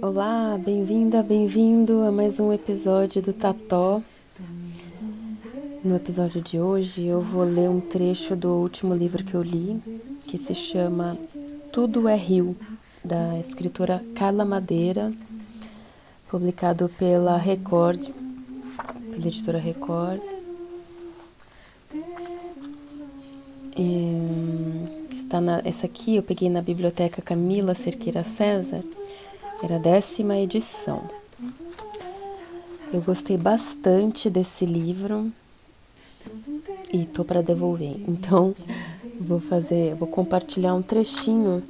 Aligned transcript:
Olá, 0.00 0.56
bem-vinda, 0.64 1.20
bem-vindo 1.24 2.02
a 2.02 2.12
mais 2.12 2.38
um 2.38 2.52
episódio 2.52 3.20
do 3.20 3.32
Tató. 3.32 4.00
No 5.86 5.94
episódio 5.94 6.40
de 6.40 6.58
hoje 6.58 7.06
eu 7.06 7.20
vou 7.20 7.44
ler 7.44 7.70
um 7.70 7.78
trecho 7.80 8.34
do 8.34 8.48
último 8.54 8.92
livro 8.92 9.22
que 9.22 9.34
eu 9.34 9.40
li, 9.40 9.80
que 10.22 10.36
se 10.36 10.52
chama 10.52 11.16
Tudo 11.72 12.08
é 12.08 12.16
Rio, 12.16 12.56
da 13.04 13.38
escritora 13.38 14.04
Carla 14.12 14.44
Madeira, 14.44 15.12
publicado 16.28 16.88
pela 16.98 17.36
Record, 17.36 18.04
pela 19.12 19.28
editora 19.28 19.58
Record. 19.58 20.20
E, 23.76 25.12
está 25.12 25.40
na, 25.40 25.62
essa 25.64 25.86
aqui 25.86 26.16
eu 26.16 26.22
peguei 26.24 26.50
na 26.50 26.62
biblioteca 26.62 27.22
Camila 27.22 27.76
Cerqueira 27.76 28.24
César, 28.24 28.82
era 29.62 29.76
a 29.76 29.78
décima 29.78 30.36
edição. 30.36 31.08
Eu 32.92 33.00
gostei 33.02 33.38
bastante 33.38 34.28
desse 34.28 34.66
livro 34.66 35.32
e 36.92 37.04
tô 37.04 37.24
para 37.24 37.42
devolver. 37.42 37.96
Então, 38.08 38.54
vou 39.20 39.40
fazer, 39.40 39.94
vou 39.94 40.08
compartilhar 40.08 40.74
um 40.74 40.82
trechinho. 40.82 41.62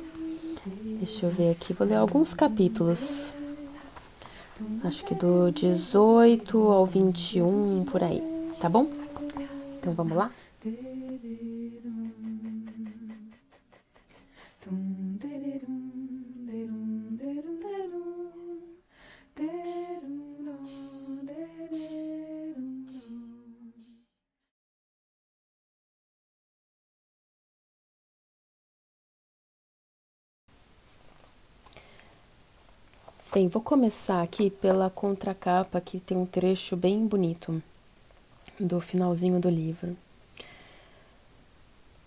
Deixa 0.99 1.27
eu 1.27 1.31
ver 1.31 1.51
aqui, 1.51 1.73
vou 1.73 1.87
ler 1.87 1.97
alguns 1.97 2.35
capítulos. 2.35 3.35
Acho 4.83 5.05
que 5.05 5.15
do 5.15 5.51
18 5.51 6.59
ao 6.59 6.87
21 6.87 7.85
por 7.85 8.03
aí, 8.03 8.23
tá 8.61 8.69
bom? 8.69 8.89
Então 9.79 9.93
vamos 9.93 10.17
lá? 10.17 10.31
Bem, 33.37 33.49
vou 33.49 33.61
começar 33.61 34.23
aqui 34.23 34.49
pela 34.49 34.89
contracapa, 34.89 35.79
que 35.79 36.01
tem 36.01 36.17
um 36.17 36.25
trecho 36.25 36.75
bem 36.75 37.07
bonito 37.07 37.63
do 38.59 38.81
finalzinho 38.81 39.39
do 39.39 39.51
livro. 39.51 39.95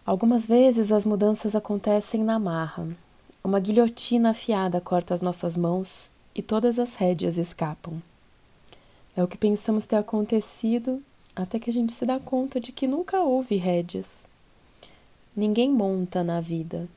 Algumas 0.03 0.47
vezes 0.47 0.91
as 0.91 1.05
mudanças 1.05 1.53
acontecem 1.55 2.23
na 2.23 2.39
marra. 2.39 2.87
Uma 3.43 3.59
guilhotina 3.59 4.31
afiada 4.31 4.81
corta 4.81 5.13
as 5.13 5.21
nossas 5.21 5.55
mãos 5.55 6.11
e 6.33 6.41
todas 6.41 6.79
as 6.79 6.95
rédeas 6.95 7.37
escapam. 7.37 8.01
É 9.15 9.23
o 9.23 9.27
que 9.27 9.37
pensamos 9.37 9.85
ter 9.85 9.97
acontecido 9.97 10.99
até 11.35 11.59
que 11.59 11.69
a 11.69 11.73
gente 11.73 11.93
se 11.93 12.07
dá 12.07 12.19
conta 12.19 12.59
de 12.59 12.71
que 12.71 12.87
nunca 12.87 13.21
houve 13.21 13.55
rédeas. 13.55 14.23
Ninguém 15.35 15.69
monta 15.71 16.23
na 16.23 16.41
vida. 16.41 16.87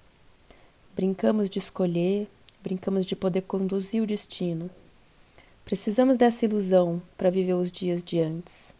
Brincamos 0.97 1.51
de 1.51 1.59
escolher, 1.59 2.27
brincamos 2.63 3.05
de 3.05 3.17
poder 3.17 3.43
conduzir 3.43 4.03
o 4.03 4.07
destino. 4.07 4.71
Precisamos 5.65 6.19
dessa 6.19 6.45
ilusão 6.45 7.03
para 7.17 7.31
viver 7.31 7.55
os 7.55 7.71
dias 7.71 8.03
de 8.03 8.21
antes. 8.21 8.75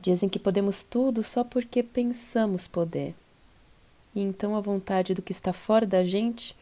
Dias 0.00 0.22
em 0.22 0.28
que 0.28 0.38
podemos 0.38 0.82
tudo 0.82 1.22
só 1.22 1.42
porque 1.42 1.82
pensamos 1.82 2.66
poder. 2.66 3.14
E 4.14 4.20
então 4.20 4.56
a 4.56 4.60
vontade 4.60 5.14
do 5.14 5.22
que 5.22 5.32
está 5.32 5.52
fora 5.52 5.86
da 5.86 6.04
gente 6.04 6.56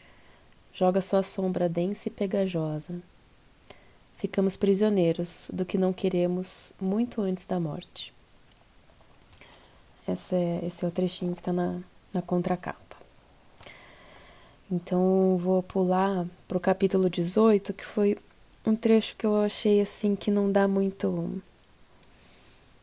joga 0.72 1.00
sua 1.00 1.22
sombra 1.22 1.68
densa 1.68 2.08
e 2.08 2.10
pegajosa. 2.10 3.00
Ficamos 4.16 4.56
prisioneiros 4.56 5.50
do 5.52 5.64
que 5.64 5.78
não 5.78 5.92
queremos 5.92 6.72
muito 6.80 7.20
antes 7.20 7.46
da 7.46 7.60
morte. 7.60 8.12
Esse 10.06 10.34
é, 10.34 10.64
esse 10.64 10.84
é 10.84 10.88
o 10.88 10.90
trechinho 10.90 11.32
que 11.32 11.40
está 11.40 11.52
na, 11.52 11.80
na 12.12 12.20
contracapa. 12.22 12.83
Então 14.70 15.36
vou 15.38 15.62
pular 15.62 16.26
para 16.48 16.56
o 16.56 16.60
capítulo 16.60 17.10
18, 17.10 17.72
que 17.72 17.84
foi 17.84 18.16
um 18.66 18.74
trecho 18.74 19.14
que 19.16 19.26
eu 19.26 19.36
achei 19.36 19.80
assim 19.80 20.16
que 20.16 20.30
não 20.30 20.50
dá 20.50 20.66
muito. 20.66 21.42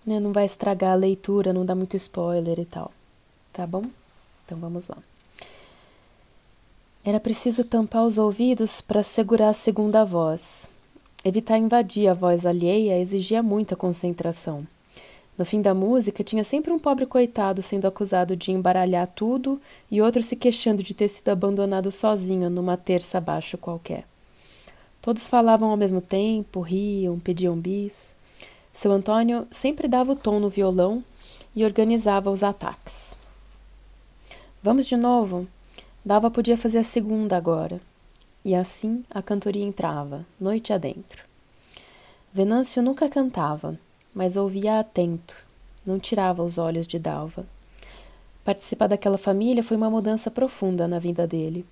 Né, 0.06 0.20
não 0.20 0.32
vai 0.32 0.46
estragar 0.46 0.94
a 0.94 0.96
leitura, 0.96 1.54
não 1.54 1.66
dá 1.66 1.76
muito 1.76 1.96
spoiler 1.98 2.60
e 2.60 2.66
tal. 2.66 2.92
Tá 3.52 3.66
bom? 3.66 3.86
Então 4.46 4.58
vamos 4.58 4.88
lá. 4.88 4.98
Era 7.04 7.20
preciso 7.20 7.64
tampar 7.64 8.06
os 8.06 8.18
ouvidos 8.18 8.80
para 8.80 9.02
segurar 9.02 9.50
a 9.50 9.54
segunda 9.54 10.06
voz. 10.06 10.70
Evitar 11.26 11.58
invadir 11.58 12.08
a 12.08 12.14
voz 12.14 12.46
alheia 12.46 13.00
exigia 13.00 13.42
muita 13.42 13.76
concentração. 13.76 14.68
No 15.42 15.46
fim 15.46 15.60
da 15.60 15.74
música, 15.74 16.24
tinha 16.24 16.44
sempre 16.44 16.72
um 16.72 16.78
pobre 16.78 17.04
coitado 17.08 17.64
sendo 17.64 17.88
acusado 17.88 18.36
de 18.36 18.52
embaralhar 18.52 19.08
tudo 19.08 19.60
e 19.90 20.00
outro 20.00 20.22
se 20.22 20.36
queixando 20.36 20.84
de 20.84 20.94
ter 20.94 21.08
sido 21.08 21.30
abandonado 21.30 21.92
sozinho 21.92 22.48
numa 22.48 22.78
terça 22.78 23.18
abaixo 23.18 23.58
qualquer. 23.58 24.06
Todos 25.02 25.26
falavam 25.26 25.72
ao 25.72 25.76
mesmo 25.76 26.00
tempo, 26.00 26.62
riam, 26.62 27.18
pediam 27.18 27.58
bis. 27.58 28.16
Seu 28.72 28.92
Antônio 28.92 29.48
sempre 29.50 29.88
dava 29.88 30.12
o 30.12 30.16
tom 30.16 30.40
no 30.40 30.48
violão 30.48 31.04
e 31.56 31.66
organizava 31.66 32.30
os 32.30 32.44
ataques. 32.44 33.18
Vamos 34.62 34.86
de 34.86 34.96
novo? 34.96 35.48
Dava 36.06 36.30
podia 36.30 36.56
fazer 36.56 36.78
a 36.78 36.84
segunda 36.84 37.36
agora. 37.36 37.82
E 38.46 38.54
assim 38.54 39.04
a 39.10 39.24
cantoria 39.24 39.66
entrava, 39.66 40.24
noite 40.40 40.72
adentro. 40.72 41.24
Venâncio 42.32 42.84
nunca 42.84 43.10
cantava, 43.10 43.76
mas 44.14 44.36
ouvia 44.36 44.80
atento, 44.80 45.36
não 45.86 46.00
tirava 46.00 46.44
os 46.44 46.58
olhos 46.58 46.86
de 46.86 47.00
Dalva. 47.00 47.46
Participar 48.44 48.88
daquela 48.88 49.18
família 49.18 49.64
foi 49.64 49.78
uma 49.78 49.90
mudança 49.90 50.32
profunda 50.32 50.88
na 50.88 51.00
vida 51.00 51.28
dele. 51.28 51.66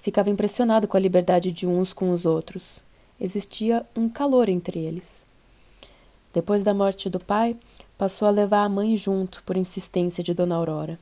Ficava 0.00 0.30
impressionado 0.30 0.88
com 0.88 0.96
a 0.96 1.00
liberdade 1.00 1.52
de 1.52 1.66
uns 1.66 1.92
com 1.92 2.10
os 2.10 2.26
outros. 2.26 2.84
Existia 3.20 3.86
um 3.96 4.08
calor 4.08 4.48
entre 4.48 4.80
eles. 4.80 5.24
Depois 6.32 6.64
da 6.64 6.74
morte 6.74 7.08
do 7.08 7.20
pai, 7.20 7.56
passou 7.96 8.26
a 8.26 8.32
levar 8.32 8.64
a 8.64 8.68
mãe 8.68 8.96
junto 8.96 9.44
por 9.44 9.56
insistência 9.56 10.24
de 10.24 10.34
Dona 10.34 10.56
Aurora. 10.56 10.98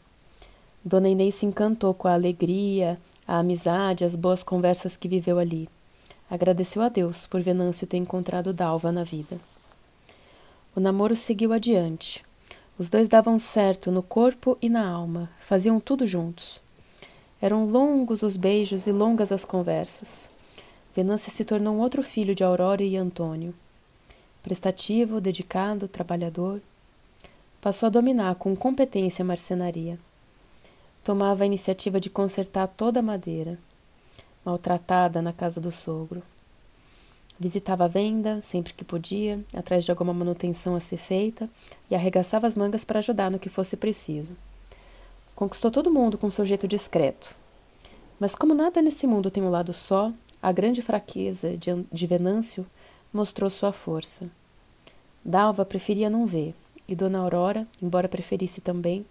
Dona 0.84 1.08
Inês 1.08 1.36
se 1.36 1.46
encantou 1.46 1.94
com 1.94 2.08
a 2.08 2.14
alegria, 2.14 2.98
a 3.26 3.38
amizade, 3.38 4.04
as 4.04 4.14
boas 4.14 4.42
conversas 4.42 4.96
que 4.96 5.08
viveu 5.08 5.38
ali. 5.38 5.68
Agradeceu 6.30 6.82
a 6.82 6.88
Deus 6.88 7.26
por 7.26 7.40
Venâncio 7.40 7.86
ter 7.86 7.96
encontrado 7.96 8.52
Dalva 8.52 8.92
na 8.92 9.04
vida. 9.04 9.38
O 10.74 10.78
namoro 10.78 11.16
seguiu 11.16 11.52
adiante. 11.52 12.24
Os 12.78 12.88
dois 12.88 13.08
davam 13.08 13.38
certo 13.38 13.90
no 13.90 14.02
corpo 14.02 14.56
e 14.62 14.68
na 14.68 14.88
alma, 14.88 15.28
faziam 15.40 15.80
tudo 15.80 16.06
juntos. 16.06 16.60
Eram 17.42 17.66
longos 17.66 18.22
os 18.22 18.36
beijos 18.36 18.86
e 18.86 18.92
longas 18.92 19.32
as 19.32 19.44
conversas. 19.44 20.30
Venâncio 20.94 21.30
se 21.30 21.44
tornou 21.44 21.74
um 21.74 21.80
outro 21.80 22.02
filho 22.02 22.34
de 22.34 22.44
Aurora 22.44 22.82
e 22.82 22.96
Antônio. 22.96 23.52
Prestativo, 24.42 25.20
dedicado, 25.20 25.88
trabalhador. 25.88 26.60
Passou 27.60 27.88
a 27.88 27.90
dominar 27.90 28.36
com 28.36 28.54
competência 28.54 29.22
a 29.22 29.26
marcenaria. 29.26 29.98
Tomava 31.02 31.42
a 31.42 31.46
iniciativa 31.46 31.98
de 31.98 32.08
consertar 32.08 32.68
toda 32.68 33.00
a 33.00 33.02
madeira, 33.02 33.58
maltratada 34.44 35.20
na 35.20 35.32
casa 35.32 35.60
do 35.60 35.72
sogro. 35.72 36.22
Visitava 37.40 37.86
a 37.86 37.88
venda 37.88 38.42
sempre 38.42 38.74
que 38.74 38.84
podia, 38.84 39.42
atrás 39.56 39.82
de 39.82 39.90
alguma 39.90 40.12
manutenção 40.12 40.76
a 40.76 40.80
ser 40.80 40.98
feita, 40.98 41.48
e 41.90 41.94
arregaçava 41.94 42.46
as 42.46 42.54
mangas 42.54 42.84
para 42.84 42.98
ajudar 42.98 43.30
no 43.30 43.38
que 43.38 43.48
fosse 43.48 43.78
preciso. 43.78 44.36
Conquistou 45.34 45.70
todo 45.70 45.90
mundo 45.90 46.18
com 46.18 46.30
seu 46.30 46.44
jeito 46.44 46.68
discreto. 46.68 47.34
Mas 48.20 48.34
como 48.34 48.52
nada 48.52 48.82
nesse 48.82 49.06
mundo 49.06 49.30
tem 49.30 49.42
um 49.42 49.48
lado 49.48 49.72
só, 49.72 50.12
a 50.42 50.52
grande 50.52 50.82
fraqueza 50.82 51.56
de, 51.56 51.70
de 51.90 52.06
Venâncio 52.06 52.66
mostrou 53.10 53.48
sua 53.48 53.72
força. 53.72 54.28
Dalva 55.24 55.64
preferia 55.64 56.10
não 56.10 56.26
ver, 56.26 56.54
e 56.86 56.94
Dona 56.94 57.20
Aurora, 57.20 57.66
embora 57.80 58.06
preferisse 58.06 58.60
também, 58.60 59.06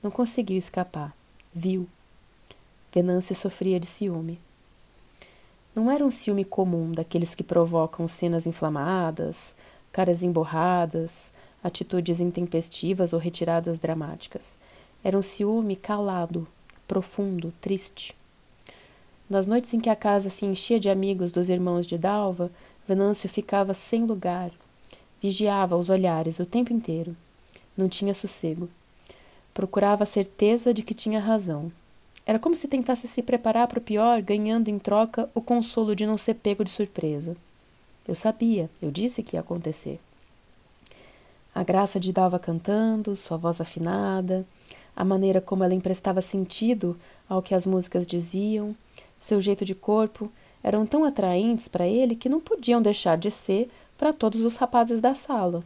não 0.00 0.12
conseguiu 0.12 0.58
escapar. 0.58 1.12
Viu. 1.52 1.88
Venâncio 2.92 3.34
sofria 3.34 3.80
de 3.80 3.86
ciúme. 3.86 4.38
Não 5.74 5.90
era 5.90 6.04
um 6.04 6.10
ciúme 6.10 6.44
comum 6.44 6.92
daqueles 6.92 7.34
que 7.34 7.42
provocam 7.42 8.06
cenas 8.06 8.46
inflamadas, 8.46 9.56
caras 9.90 10.22
emborradas, 10.22 11.32
atitudes 11.62 12.20
intempestivas 12.20 13.12
ou 13.12 13.18
retiradas 13.18 13.80
dramáticas. 13.80 14.56
Era 15.02 15.18
um 15.18 15.22
ciúme 15.22 15.74
calado, 15.74 16.46
profundo, 16.86 17.52
triste. 17.60 18.14
Nas 19.28 19.48
noites 19.48 19.74
em 19.74 19.80
que 19.80 19.90
a 19.90 19.96
casa 19.96 20.30
se 20.30 20.46
enchia 20.46 20.78
de 20.78 20.88
amigos 20.88 21.32
dos 21.32 21.48
irmãos 21.48 21.86
de 21.86 21.98
Dalva, 21.98 22.52
Venâncio 22.86 23.28
ficava 23.28 23.74
sem 23.74 24.04
lugar. 24.04 24.52
Vigiava 25.20 25.76
os 25.76 25.88
olhares 25.88 26.38
o 26.38 26.46
tempo 26.46 26.72
inteiro. 26.72 27.16
Não 27.76 27.88
tinha 27.88 28.14
sossego. 28.14 28.68
Procurava 29.52 30.04
a 30.04 30.06
certeza 30.06 30.72
de 30.72 30.82
que 30.82 30.94
tinha 30.94 31.18
razão. 31.18 31.72
Era 32.26 32.38
como 32.38 32.56
se 32.56 32.68
tentasse 32.68 33.06
se 33.06 33.22
preparar 33.22 33.68
para 33.68 33.78
o 33.78 33.82
pior, 33.82 34.22
ganhando 34.22 34.68
em 34.68 34.78
troca 34.78 35.28
o 35.34 35.40
consolo 35.40 35.94
de 35.94 36.06
não 36.06 36.16
ser 36.16 36.34
pego 36.34 36.64
de 36.64 36.70
surpresa. 36.70 37.36
Eu 38.06 38.14
sabia, 38.14 38.70
eu 38.80 38.90
disse 38.90 39.22
que 39.22 39.36
ia 39.36 39.40
acontecer. 39.40 40.00
A 41.54 41.62
graça 41.62 42.00
de 42.00 42.12
Dalva 42.12 42.38
cantando, 42.38 43.14
sua 43.14 43.36
voz 43.36 43.60
afinada, 43.60 44.46
a 44.96 45.04
maneira 45.04 45.40
como 45.40 45.64
ela 45.64 45.74
emprestava 45.74 46.22
sentido 46.22 46.98
ao 47.28 47.42
que 47.42 47.54
as 47.54 47.66
músicas 47.66 48.06
diziam, 48.06 48.74
seu 49.20 49.40
jeito 49.40 49.64
de 49.64 49.74
corpo, 49.74 50.30
eram 50.62 50.86
tão 50.86 51.04
atraentes 51.04 51.68
para 51.68 51.86
ele 51.86 52.16
que 52.16 52.28
não 52.28 52.40
podiam 52.40 52.80
deixar 52.80 53.18
de 53.18 53.30
ser 53.30 53.70
para 53.98 54.12
todos 54.12 54.42
os 54.42 54.56
rapazes 54.56 55.00
da 55.00 55.14
sala. 55.14 55.62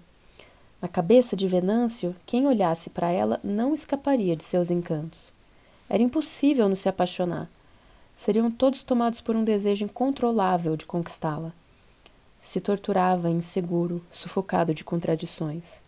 Na 0.82 0.88
cabeça 0.88 1.36
de 1.36 1.48
Venâncio, 1.48 2.14
quem 2.26 2.46
olhasse 2.46 2.90
para 2.90 3.10
ela 3.10 3.40
não 3.42 3.74
escaparia 3.74 4.36
de 4.36 4.44
seus 4.44 4.70
encantos. 4.70 5.32
Era 5.88 6.02
impossível 6.02 6.68
não 6.68 6.76
se 6.76 6.88
apaixonar. 6.88 7.48
Seriam 8.16 8.50
todos 8.50 8.82
tomados 8.82 9.20
por 9.20 9.36
um 9.36 9.44
desejo 9.44 9.84
incontrolável 9.84 10.76
de 10.76 10.84
conquistá-la. 10.84 11.52
Se 12.42 12.60
torturava 12.60 13.30
inseguro, 13.30 14.04
sufocado 14.10 14.74
de 14.74 14.84
contradições. 14.84 15.82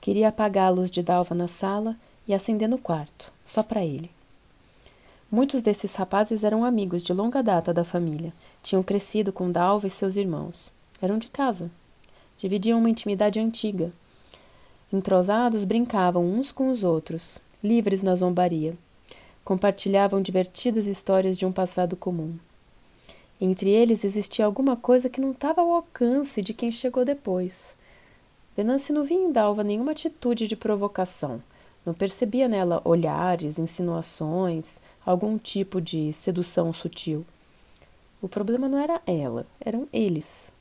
Queria 0.00 0.28
apagar 0.28 0.68
a 0.68 0.70
luz 0.70 0.90
de 0.90 1.02
Dalva 1.02 1.34
na 1.34 1.48
sala 1.48 1.96
e 2.26 2.32
acender 2.32 2.68
no 2.68 2.78
quarto, 2.78 3.32
só 3.44 3.62
para 3.62 3.84
ele. 3.84 4.10
Muitos 5.30 5.62
desses 5.62 5.94
rapazes 5.94 6.42
eram 6.42 6.64
amigos 6.64 7.02
de 7.02 7.12
longa 7.12 7.42
data 7.42 7.72
da 7.72 7.84
família. 7.84 8.32
Tinham 8.62 8.82
crescido 8.82 9.32
com 9.32 9.50
Dalva 9.50 9.86
e 9.86 9.90
seus 9.90 10.16
irmãos. 10.16 10.72
Eram 11.00 11.18
de 11.18 11.28
casa. 11.28 11.70
Dividiam 12.36 12.78
uma 12.78 12.90
intimidade 12.90 13.38
antiga. 13.38 13.92
Entrosados, 14.92 15.64
brincavam 15.64 16.24
uns 16.24 16.50
com 16.50 16.68
os 16.68 16.82
outros, 16.82 17.38
livres 17.62 18.02
na 18.02 18.16
zombaria. 18.16 18.76
Compartilhavam 19.44 20.20
divertidas 20.20 20.86
histórias 20.86 21.36
de 21.36 21.46
um 21.46 21.52
passado 21.52 21.96
comum. 21.96 22.38
Entre 23.40 23.70
eles 23.70 24.04
existia 24.04 24.44
alguma 24.44 24.76
coisa 24.76 25.08
que 25.08 25.20
não 25.20 25.32
estava 25.32 25.62
ao 25.62 25.72
alcance 25.72 26.42
de 26.42 26.52
quem 26.52 26.70
chegou 26.70 27.04
depois. 27.04 27.74
Venâncio 28.56 28.94
não 28.94 29.04
via 29.04 29.16
em 29.16 29.32
Dalva 29.32 29.64
nenhuma 29.64 29.92
atitude 29.92 30.46
de 30.46 30.54
provocação. 30.54 31.42
Não 31.84 31.94
percebia 31.94 32.46
nela 32.46 32.82
olhares, 32.84 33.58
insinuações, 33.58 34.80
algum 35.04 35.38
tipo 35.38 35.80
de 35.80 36.12
sedução 36.12 36.72
sutil. 36.72 37.24
O 38.20 38.28
problema 38.28 38.68
não 38.68 38.78
era 38.78 39.00
ela, 39.06 39.46
eram 39.58 39.88
eles. 39.90 40.52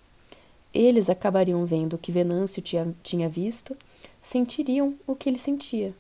Eles 0.74 1.10
acabariam 1.10 1.66
vendo 1.66 1.94
o 1.94 1.98
que 1.98 2.12
Venâncio 2.12 2.62
tinha, 2.62 2.96
tinha 3.04 3.28
visto, 3.28 3.76
sentiriam 4.22 4.96
o 5.06 5.14
que 5.16 5.28
ele 5.28 5.38
sentia. 5.38 5.94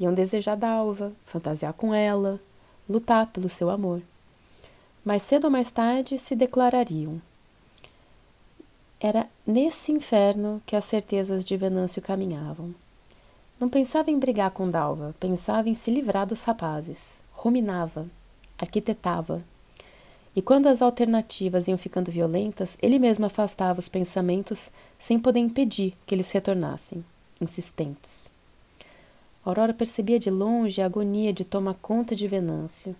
Iam 0.00 0.14
desejar 0.14 0.56
Dalva, 0.56 1.12
fantasiar 1.26 1.74
com 1.74 1.94
ela, 1.94 2.40
lutar 2.88 3.26
pelo 3.26 3.50
seu 3.50 3.68
amor. 3.68 4.00
Mais 5.04 5.22
cedo 5.22 5.44
ou 5.44 5.50
mais 5.50 5.70
tarde 5.70 6.18
se 6.18 6.34
declarariam. 6.34 7.20
Era 8.98 9.28
nesse 9.46 9.92
inferno 9.92 10.62
que 10.66 10.74
as 10.74 10.86
certezas 10.86 11.44
de 11.44 11.56
Venâncio 11.56 12.00
caminhavam. 12.00 12.74
Não 13.60 13.68
pensava 13.68 14.10
em 14.10 14.18
brigar 14.18 14.50
com 14.52 14.70
Dalva, 14.70 15.14
pensava 15.20 15.68
em 15.68 15.74
se 15.74 15.90
livrar 15.90 16.26
dos 16.26 16.42
rapazes. 16.44 17.22
Ruminava, 17.32 18.06
arquitetava, 18.58 19.44
e 20.34 20.40
quando 20.40 20.68
as 20.68 20.80
alternativas 20.80 21.66
iam 21.66 21.76
ficando 21.76 22.10
violentas, 22.10 22.78
ele 22.80 22.98
mesmo 22.98 23.26
afastava 23.26 23.80
os 23.80 23.88
pensamentos 23.88 24.70
sem 24.98 25.18
poder 25.18 25.40
impedir 25.40 25.94
que 26.06 26.14
eles 26.14 26.30
retornassem, 26.30 27.04
insistentes. 27.40 28.29
Aurora 29.44 29.72
percebia 29.72 30.18
de 30.18 30.30
longe 30.30 30.82
a 30.82 30.86
agonia 30.86 31.32
de 31.32 31.44
tomar 31.44 31.74
conta 31.74 32.14
de 32.14 32.28
Venâncio. 32.28 32.94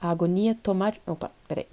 A 0.00 0.10
agonia 0.10 0.56
tomar. 0.62 0.96
Opa, 1.04 1.32
peraí. 1.48 1.66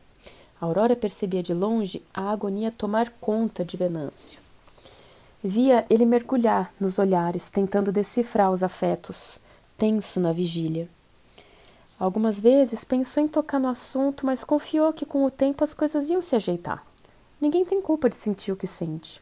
Aurora 0.59 0.95
percebia 0.95 1.43
de 1.43 1.53
longe 1.53 2.01
a 2.13 2.31
agonia 2.31 2.71
tomar 2.71 3.11
conta 3.21 3.63
de 3.63 3.77
Venâncio. 3.77 4.39
Via 5.43 5.85
ele 5.89 6.05
mergulhar 6.05 6.73
nos 6.79 6.97
olhares, 6.97 7.51
tentando 7.51 7.91
decifrar 7.91 8.51
os 8.51 8.63
afetos, 8.63 9.39
tenso 9.77 10.19
na 10.19 10.31
vigília. 10.31 10.89
Algumas 11.99 12.39
vezes 12.39 12.83
pensou 12.83 13.21
em 13.21 13.27
tocar 13.27 13.59
no 13.59 13.67
assunto, 13.67 14.25
mas 14.25 14.43
confiou 14.43 14.91
que 14.93 15.05
com 15.05 15.25
o 15.25 15.29
tempo 15.29 15.63
as 15.63 15.73
coisas 15.73 16.09
iam 16.09 16.21
se 16.21 16.35
ajeitar. 16.35 16.83
Ninguém 17.39 17.65
tem 17.65 17.81
culpa 17.81 18.09
de 18.09 18.15
sentir 18.15 18.51
o 18.51 18.55
que 18.55 18.65
sente. 18.65 19.21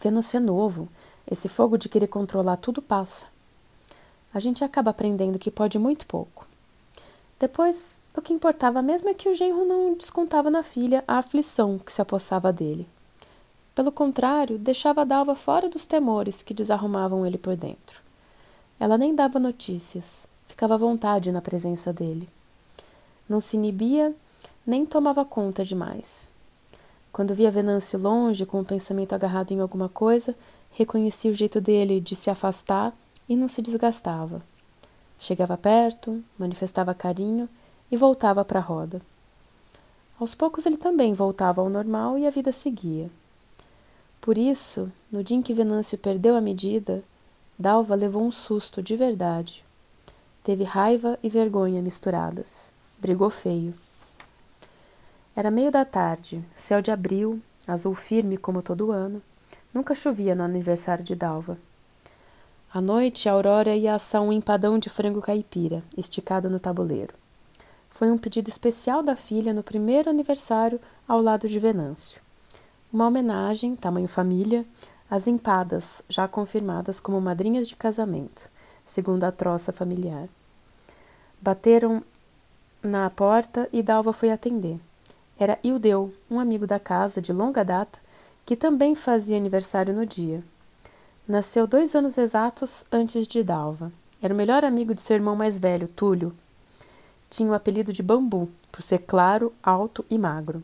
Vênus 0.00 0.34
é 0.34 0.38
novo, 0.38 0.88
esse 1.30 1.48
fogo 1.48 1.76
de 1.76 1.88
querer 1.88 2.08
controlar 2.08 2.56
tudo 2.56 2.82
passa. 2.82 3.26
A 4.32 4.40
gente 4.40 4.64
acaba 4.64 4.90
aprendendo 4.90 5.38
que 5.38 5.50
pode 5.50 5.78
muito 5.78 6.06
pouco. 6.06 6.46
Depois, 7.38 8.00
o 8.16 8.22
que 8.22 8.32
importava 8.32 8.80
mesmo 8.82 9.08
é 9.08 9.14
que 9.14 9.28
o 9.28 9.34
genro 9.34 9.64
não 9.64 9.94
descontava 9.94 10.50
na 10.50 10.62
filha 10.62 11.04
a 11.06 11.18
aflição 11.18 11.78
que 11.78 11.92
se 11.92 12.00
apossava 12.00 12.52
dele. 12.52 12.86
Pelo 13.74 13.90
contrário, 13.90 14.58
deixava 14.58 15.02
a 15.02 15.04
Dalva 15.04 15.34
fora 15.34 15.68
dos 15.68 15.84
temores 15.84 16.42
que 16.42 16.54
desarrumavam 16.54 17.26
ele 17.26 17.38
por 17.38 17.56
dentro. 17.56 18.00
Ela 18.78 18.96
nem 18.96 19.14
dava 19.14 19.38
notícias, 19.38 20.26
ficava 20.46 20.74
à 20.74 20.78
vontade 20.78 21.32
na 21.32 21.40
presença 21.40 21.92
dele. 21.92 22.28
Não 23.28 23.40
se 23.40 23.56
inibia 23.56 24.14
nem 24.66 24.86
tomava 24.86 25.24
conta 25.24 25.64
demais. 25.64 26.30
Quando 27.12 27.34
via 27.34 27.50
Venâncio 27.50 27.98
longe, 27.98 28.46
com 28.46 28.60
o 28.60 28.64
pensamento 28.64 29.14
agarrado 29.14 29.52
em 29.52 29.60
alguma 29.60 29.88
coisa, 29.88 30.34
reconhecia 30.74 31.30
o 31.30 31.34
jeito 31.34 31.60
dele 31.60 32.00
de 32.00 32.14
se 32.14 32.28
afastar 32.28 32.92
e 33.28 33.36
não 33.36 33.48
se 33.48 33.62
desgastava. 33.62 34.42
Chegava 35.18 35.56
perto, 35.56 36.22
manifestava 36.36 36.92
carinho 36.92 37.48
e 37.90 37.96
voltava 37.96 38.44
para 38.44 38.58
a 38.58 38.62
roda. 38.62 39.00
Aos 40.18 40.34
poucos 40.34 40.66
ele 40.66 40.76
também 40.76 41.14
voltava 41.14 41.60
ao 41.60 41.70
normal 41.70 42.18
e 42.18 42.26
a 42.26 42.30
vida 42.30 42.52
seguia. 42.52 43.08
Por 44.20 44.36
isso, 44.36 44.90
no 45.10 45.22
dia 45.22 45.36
em 45.36 45.42
que 45.42 45.54
Venâncio 45.54 45.96
perdeu 45.96 46.36
a 46.36 46.40
medida, 46.40 47.02
Dalva 47.58 47.94
levou 47.94 48.22
um 48.22 48.32
susto 48.32 48.82
de 48.82 48.96
verdade. 48.96 49.64
Teve 50.42 50.64
raiva 50.64 51.18
e 51.22 51.28
vergonha 51.28 51.80
misturadas. 51.80 52.72
Brigou 52.98 53.30
feio. 53.30 53.74
Era 55.36 55.50
meio 55.50 55.70
da 55.70 55.84
tarde, 55.84 56.44
céu 56.56 56.82
de 56.82 56.90
abril, 56.90 57.40
azul 57.66 57.94
firme 57.94 58.36
como 58.36 58.62
todo 58.62 58.90
ano. 58.90 59.22
Nunca 59.74 59.94
chovia 59.94 60.34
no 60.34 60.44
aniversário 60.44 61.04
de 61.04 61.16
Dalva. 61.16 61.58
À 62.72 62.80
noite, 62.80 63.28
a 63.28 63.32
Aurora 63.32 63.74
ia 63.74 63.94
assar 63.94 64.22
um 64.22 64.32
empadão 64.32 64.78
de 64.78 64.88
frango 64.88 65.20
caipira, 65.20 65.82
esticado 65.98 66.48
no 66.48 66.60
tabuleiro. 66.60 67.12
Foi 67.90 68.10
um 68.10 68.16
pedido 68.16 68.48
especial 68.48 69.02
da 69.02 69.14
filha 69.14 69.52
no 69.52 69.62
primeiro 69.62 70.08
aniversário 70.08 70.80
ao 71.06 71.20
lado 71.20 71.48
de 71.48 71.58
Venâncio. 71.58 72.20
Uma 72.92 73.08
homenagem, 73.08 73.76
tamanho 73.76 74.08
família, 74.08 74.64
às 75.10 75.26
empadas, 75.26 76.02
já 76.08 76.26
confirmadas 76.26 77.00
como 77.00 77.20
madrinhas 77.20 77.68
de 77.68 77.76
casamento 77.76 78.54
segundo 78.86 79.24
a 79.24 79.32
troça 79.32 79.72
familiar. 79.72 80.28
Bateram 81.40 82.02
na 82.82 83.08
porta 83.10 83.68
e 83.72 83.82
Dalva 83.82 84.12
foi 84.12 84.30
atender. 84.30 84.78
Era 85.38 85.58
Ildeu, 85.64 86.14
um 86.30 86.38
amigo 86.38 86.66
da 86.66 86.78
casa 86.78 87.20
de 87.20 87.32
longa 87.32 87.64
data, 87.64 87.98
que 88.44 88.56
também 88.56 88.94
fazia 88.94 89.36
aniversário 89.36 89.94
no 89.94 90.04
dia. 90.04 90.42
Nasceu 91.26 91.66
dois 91.66 91.94
anos 91.94 92.18
exatos 92.18 92.84
antes 92.92 93.26
de 93.26 93.42
Dalva. 93.42 93.90
Era 94.20 94.34
o 94.34 94.36
melhor 94.36 94.64
amigo 94.64 94.94
de 94.94 95.00
seu 95.00 95.16
irmão 95.16 95.34
mais 95.34 95.58
velho, 95.58 95.88
Túlio. 95.88 96.34
Tinha 97.30 97.50
o 97.50 97.54
apelido 97.54 97.92
de 97.92 98.02
Bambu, 98.02 98.48
por 98.70 98.82
ser 98.82 98.98
claro, 98.98 99.52
alto 99.62 100.04
e 100.10 100.18
magro. 100.18 100.62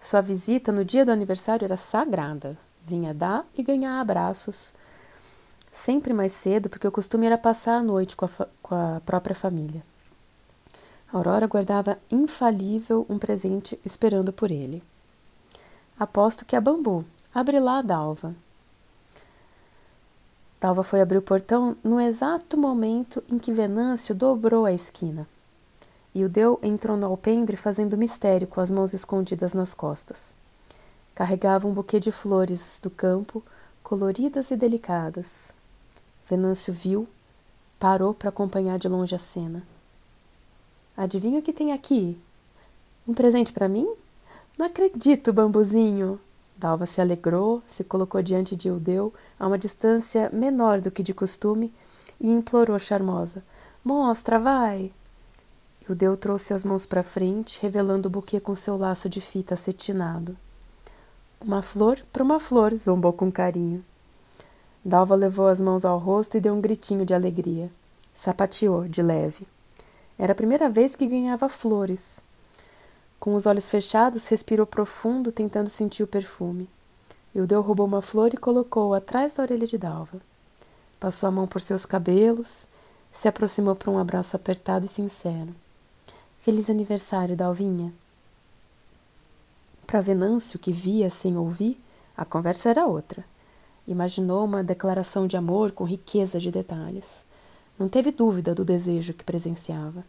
Sua 0.00 0.20
visita 0.20 0.72
no 0.72 0.84
dia 0.84 1.04
do 1.04 1.12
aniversário 1.12 1.64
era 1.64 1.76
sagrada. 1.76 2.56
Vinha 2.86 3.12
dar 3.12 3.46
e 3.56 3.62
ganhar 3.62 4.00
abraços, 4.00 4.74
sempre 5.70 6.12
mais 6.12 6.32
cedo, 6.32 6.68
porque 6.68 6.88
o 6.88 6.92
costume 6.92 7.26
era 7.26 7.36
passar 7.36 7.76
a 7.76 7.82
noite 7.82 8.16
com 8.16 8.24
a, 8.24 8.30
com 8.62 8.74
a 8.74 9.00
própria 9.04 9.34
família. 9.34 9.82
Aurora 11.12 11.46
guardava 11.46 11.98
infalível 12.10 13.04
um 13.08 13.18
presente 13.18 13.78
esperando 13.84 14.32
por 14.32 14.50
ele. 14.50 14.82
Aposto 16.00 16.46
que 16.46 16.56
é 16.56 16.60
bambu. 16.62 17.04
Abre 17.34 17.60
lá, 17.60 17.82
Dalva. 17.82 18.34
Dalva 20.58 20.82
foi 20.82 21.02
abrir 21.02 21.18
o 21.18 21.22
portão 21.22 21.76
no 21.84 22.00
exato 22.00 22.56
momento 22.56 23.22
em 23.28 23.38
que 23.38 23.52
Venâncio 23.52 24.14
dobrou 24.14 24.64
a 24.64 24.72
esquina. 24.72 25.28
E 26.14 26.24
o 26.24 26.28
Deu 26.30 26.58
entrou 26.62 26.96
no 26.96 27.06
alpendre 27.06 27.54
fazendo 27.54 27.98
mistério 27.98 28.48
com 28.48 28.62
as 28.62 28.70
mãos 28.70 28.94
escondidas 28.94 29.52
nas 29.52 29.74
costas. 29.74 30.34
Carregava 31.14 31.68
um 31.68 31.74
buquê 31.74 32.00
de 32.00 32.10
flores 32.10 32.80
do 32.82 32.88
campo, 32.88 33.42
coloridas 33.82 34.50
e 34.50 34.56
delicadas. 34.56 35.52
Venâncio 36.26 36.72
viu, 36.72 37.06
Parou 37.78 38.14
para 38.14 38.30
acompanhar 38.30 38.78
de 38.78 38.88
longe 38.88 39.14
a 39.14 39.18
cena. 39.18 39.62
Adivinha 40.96 41.40
o 41.40 41.42
que 41.42 41.52
tem 41.52 41.72
aqui? 41.72 42.18
Um 43.06 43.12
presente 43.12 43.52
para 43.52 43.68
mim? 43.68 43.86
Não 44.60 44.66
acredito, 44.66 45.32
bambuzinho! 45.32 46.20
Dalva 46.54 46.84
se 46.84 47.00
alegrou, 47.00 47.62
se 47.66 47.82
colocou 47.82 48.20
diante 48.20 48.54
de 48.54 48.68
Eudeu 48.68 49.10
a 49.38 49.46
uma 49.46 49.56
distância 49.56 50.28
menor 50.34 50.82
do 50.82 50.90
que 50.90 51.02
de 51.02 51.14
costume 51.14 51.72
e 52.20 52.28
implorou 52.30 52.78
charmosa: 52.78 53.42
Mostra, 53.82 54.38
vai! 54.38 54.92
Eudeu 55.88 56.14
trouxe 56.14 56.52
as 56.52 56.62
mãos 56.62 56.84
para 56.84 57.02
frente, 57.02 57.58
revelando 57.62 58.08
o 58.08 58.10
buquê 58.10 58.38
com 58.38 58.54
seu 58.54 58.76
laço 58.76 59.08
de 59.08 59.22
fita 59.22 59.54
acetinado. 59.54 60.36
Uma 61.40 61.62
flor 61.62 61.98
para 62.12 62.22
uma 62.22 62.38
flor, 62.38 62.74
zombou 62.76 63.14
com 63.14 63.32
carinho. 63.32 63.82
Dalva 64.84 65.14
levou 65.14 65.46
as 65.46 65.58
mãos 65.58 65.86
ao 65.86 65.98
rosto 65.98 66.36
e 66.36 66.40
deu 66.40 66.52
um 66.52 66.60
gritinho 66.60 67.06
de 67.06 67.14
alegria. 67.14 67.70
Sapateou, 68.14 68.86
de 68.86 69.00
leve. 69.00 69.48
Era 70.18 70.32
a 70.32 70.36
primeira 70.36 70.68
vez 70.68 70.94
que 70.94 71.06
ganhava 71.06 71.48
flores. 71.48 72.22
Com 73.20 73.34
os 73.34 73.44
olhos 73.44 73.68
fechados, 73.68 74.26
respirou 74.28 74.66
profundo, 74.66 75.30
tentando 75.30 75.68
sentir 75.68 76.02
o 76.02 76.06
perfume. 76.06 76.66
Eudeu 77.34 77.60
roubou 77.60 77.86
uma 77.86 78.00
flor 78.00 78.32
e 78.32 78.38
colocou-a 78.38 78.96
atrás 78.96 79.34
da 79.34 79.42
orelha 79.42 79.66
de 79.66 79.76
Dalva. 79.76 80.18
Passou 80.98 81.28
a 81.28 81.30
mão 81.30 81.46
por 81.46 81.60
seus 81.60 81.84
cabelos, 81.84 82.66
se 83.12 83.28
aproximou 83.28 83.76
para 83.76 83.90
um 83.90 83.98
abraço 83.98 84.34
apertado 84.34 84.86
e 84.86 84.88
sincero. 84.88 85.54
Feliz 86.40 86.70
aniversário, 86.70 87.36
Dalvinha. 87.36 87.92
Para 89.86 90.00
Venâncio, 90.00 90.58
que 90.58 90.72
via 90.72 91.10
sem 91.10 91.36
ouvir, 91.36 91.78
a 92.16 92.24
conversa 92.24 92.70
era 92.70 92.86
outra. 92.86 93.22
Imaginou 93.86 94.44
uma 94.44 94.64
declaração 94.64 95.26
de 95.26 95.36
amor 95.36 95.72
com 95.72 95.84
riqueza 95.84 96.40
de 96.40 96.50
detalhes. 96.50 97.24
Não 97.78 97.88
teve 97.88 98.10
dúvida 98.10 98.54
do 98.54 98.64
desejo 98.64 99.12
que 99.12 99.24
presenciava. 99.24 100.04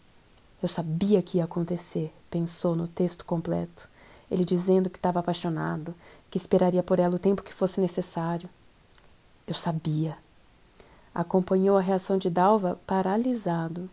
Eu 0.62 0.70
sabia 0.70 1.22
que 1.22 1.38
ia 1.38 1.46
acontecer, 1.46 2.14
pensou 2.30 2.76
no 2.76 2.88
texto 2.88 3.26
completo. 3.26 3.90
Ele 4.30 4.46
dizendo 4.46 4.90
que 4.90 4.98
estava 4.98 5.20
apaixonado, 5.20 5.94
que 6.30 6.38
esperaria 6.38 6.84
por 6.84 7.00
ela 7.00 7.16
o 7.16 7.20
tempo 7.20 7.44
que 7.44 7.54
fosse 7.54 7.82
necessário. 7.82 8.50
Eu 9.48 9.56
sabia. 9.56 10.18
Acompanhou 11.14 11.78
a 11.78 11.82
reação 11.82 12.18
de 12.18 12.30
Dalva 12.30 12.80
paralisado. 12.88 13.90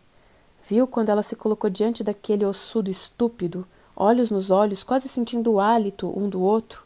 Viu 0.69 0.87
quando 0.87 1.09
ela 1.09 1.23
se 1.23 1.35
colocou 1.35 1.69
diante 1.69 2.03
daquele 2.03 2.45
ossudo 2.45 2.89
estúpido, 2.89 3.67
olhos 3.95 4.31
nos 4.31 4.49
olhos, 4.51 4.83
quase 4.83 5.09
sentindo 5.09 5.51
o 5.51 5.59
hálito 5.59 6.07
um 6.17 6.29
do 6.29 6.39
outro. 6.39 6.83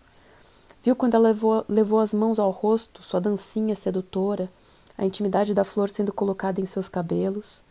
Viu 0.81 0.95
quando 0.95 1.13
ela 1.13 1.29
levou, 1.29 1.63
levou 1.67 1.99
as 1.99 2.13
mãos 2.13 2.39
ao 2.39 2.49
rosto, 2.49 3.03
sua 3.03 3.21
dancinha 3.21 3.75
sedutora, 3.75 4.49
a 4.97 5.05
intimidade 5.05 5.53
da 5.53 5.63
flor 5.63 5.89
sendo 5.89 6.11
colocada 6.11 6.59
em 6.59 6.65
seus 6.65 6.89
cabelos. 6.89 7.63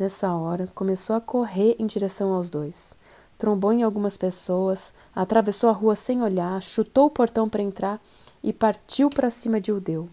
Nessa 0.00 0.32
hora, 0.34 0.66
começou 0.74 1.14
a 1.14 1.20
correr 1.20 1.76
em 1.78 1.86
direção 1.86 2.32
aos 2.32 2.48
dois. 2.48 2.94
Trombou 3.36 3.70
em 3.70 3.82
algumas 3.82 4.16
pessoas, 4.16 4.94
atravessou 5.14 5.68
a 5.68 5.74
rua 5.74 5.94
sem 5.94 6.22
olhar, 6.22 6.62
chutou 6.62 7.08
o 7.08 7.10
portão 7.10 7.50
para 7.50 7.60
entrar 7.60 8.00
e 8.42 8.50
partiu 8.50 9.10
para 9.10 9.28
cima 9.28 9.60
de 9.60 9.70
Udeu. 9.70 10.08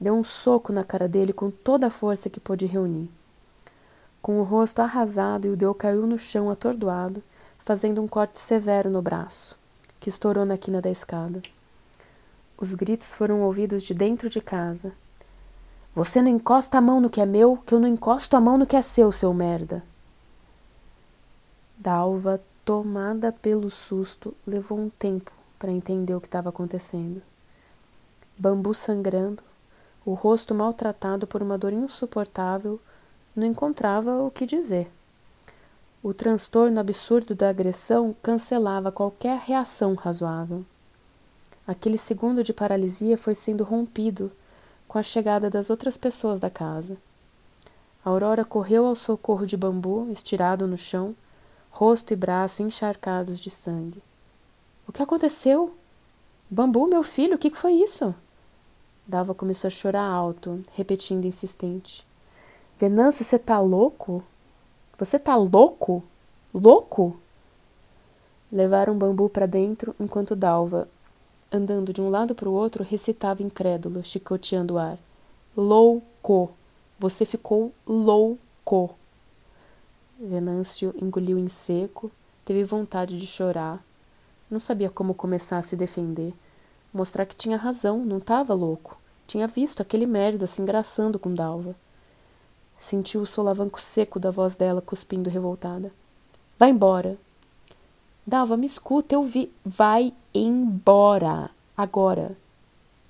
Deu 0.00 0.14
um 0.14 0.24
soco 0.24 0.72
na 0.72 0.82
cara 0.82 1.06
dele 1.06 1.32
com 1.32 1.48
toda 1.48 1.86
a 1.86 1.90
força 1.90 2.28
que 2.28 2.40
pôde 2.40 2.66
reunir. 2.66 3.08
Com 4.20 4.40
o 4.40 4.42
rosto 4.42 4.80
arrasado, 4.80 5.52
Udeu 5.52 5.72
caiu 5.76 6.08
no 6.08 6.18
chão 6.18 6.50
atordoado, 6.50 7.22
fazendo 7.60 8.02
um 8.02 8.08
corte 8.08 8.40
severo 8.40 8.90
no 8.90 9.00
braço, 9.00 9.56
que 10.00 10.08
estourou 10.08 10.44
na 10.44 10.58
quina 10.58 10.82
da 10.82 10.90
escada. 10.90 11.40
Os 12.58 12.74
gritos 12.74 13.14
foram 13.14 13.42
ouvidos 13.42 13.84
de 13.84 13.94
dentro 13.94 14.28
de 14.28 14.40
casa. 14.40 14.92
Você 15.94 16.20
não 16.20 16.28
encosta 16.28 16.78
a 16.78 16.80
mão 16.80 17.00
no 17.00 17.08
que 17.08 17.20
é 17.20 17.26
meu, 17.26 17.56
que 17.64 17.72
eu 17.72 17.78
não 17.78 17.86
encosto 17.88 18.36
a 18.36 18.40
mão 18.40 18.58
no 18.58 18.66
que 18.66 18.74
é 18.74 18.82
seu, 18.82 19.12
seu 19.12 19.32
merda. 19.32 19.80
Dalva, 21.78 22.40
tomada 22.64 23.30
pelo 23.30 23.70
susto, 23.70 24.34
levou 24.44 24.76
um 24.76 24.90
tempo 24.90 25.30
para 25.56 25.70
entender 25.70 26.14
o 26.14 26.20
que 26.20 26.26
estava 26.26 26.48
acontecendo. 26.48 27.22
Bambu 28.36 28.74
sangrando, 28.74 29.42
o 30.04 30.14
rosto 30.14 30.52
maltratado 30.52 31.28
por 31.28 31.40
uma 31.40 31.56
dor 31.56 31.72
insuportável, 31.72 32.80
não 33.34 33.46
encontrava 33.46 34.20
o 34.20 34.32
que 34.32 34.46
dizer. 34.46 34.90
O 36.02 36.12
transtorno 36.12 36.80
absurdo 36.80 37.36
da 37.36 37.48
agressão 37.48 38.14
cancelava 38.20 38.90
qualquer 38.90 39.38
reação 39.38 39.94
razoável. 39.94 40.64
Aquele 41.64 41.98
segundo 41.98 42.42
de 42.42 42.52
paralisia 42.52 43.16
foi 43.16 43.34
sendo 43.34 43.62
rompido 43.62 44.32
com 44.94 44.98
a 45.00 45.02
chegada 45.02 45.50
das 45.50 45.70
outras 45.70 45.98
pessoas 45.98 46.38
da 46.38 46.48
casa. 46.48 46.96
Aurora 48.04 48.44
correu 48.44 48.86
ao 48.86 48.94
socorro 48.94 49.44
de 49.44 49.56
bambu, 49.56 50.08
estirado 50.12 50.68
no 50.68 50.78
chão, 50.78 51.16
rosto 51.68 52.12
e 52.12 52.16
braço 52.16 52.62
encharcados 52.62 53.40
de 53.40 53.50
sangue. 53.50 54.00
O 54.86 54.92
que 54.92 55.02
aconteceu? 55.02 55.74
Bambu, 56.48 56.86
meu 56.86 57.02
filho, 57.02 57.34
o 57.34 57.38
que 57.38 57.50
foi 57.50 57.72
isso? 57.72 58.14
Dalva 59.04 59.34
começou 59.34 59.66
a 59.66 59.70
chorar 59.72 60.06
alto, 60.06 60.62
repetindo 60.74 61.24
insistente. 61.24 62.06
Venâncio, 62.78 63.24
você 63.24 63.36
tá 63.36 63.58
louco? 63.58 64.22
Você 64.96 65.18
tá 65.18 65.34
louco? 65.34 66.04
Louco? 66.54 67.16
Levaram 68.52 68.96
bambu 68.96 69.28
para 69.28 69.46
dentro 69.46 69.92
enquanto 69.98 70.36
Dalva, 70.36 70.86
andando 71.54 71.92
de 71.92 72.00
um 72.00 72.10
lado 72.10 72.34
para 72.34 72.48
o 72.48 72.52
outro, 72.52 72.82
recitava 72.82 73.42
incrédulo, 73.42 74.02
chicoteando 74.02 74.74
o 74.74 74.78
ar. 74.78 74.98
Louco! 75.56 76.50
Você 76.98 77.24
ficou 77.24 77.72
louco! 77.86 78.94
Venâncio 80.18 80.94
engoliu 81.00 81.38
em 81.38 81.48
seco, 81.48 82.10
teve 82.44 82.64
vontade 82.64 83.18
de 83.18 83.26
chorar. 83.26 83.84
Não 84.50 84.58
sabia 84.58 84.90
como 84.90 85.14
começar 85.14 85.58
a 85.58 85.62
se 85.62 85.76
defender. 85.76 86.32
Mostrar 86.92 87.26
que 87.26 87.36
tinha 87.36 87.56
razão, 87.56 88.04
não 88.04 88.18
estava 88.18 88.54
louco. 88.54 88.98
Tinha 89.26 89.46
visto 89.46 89.80
aquele 89.80 90.06
merda 90.06 90.46
se 90.46 90.60
engraçando 90.60 91.18
com 91.18 91.34
Dalva. 91.34 91.74
Sentiu 92.78 93.22
o 93.22 93.26
solavanco 93.26 93.80
seco 93.80 94.20
da 94.20 94.30
voz 94.30 94.56
dela 94.56 94.82
cuspindo 94.82 95.30
revoltada. 95.30 95.90
Vai 96.58 96.70
embora. 96.70 97.16
Dalva, 98.26 98.56
me 98.56 98.66
escuta, 98.66 99.14
eu 99.14 99.22
vi. 99.22 99.52
Vai 99.62 100.14
embora. 100.32 101.50
Agora. 101.76 102.34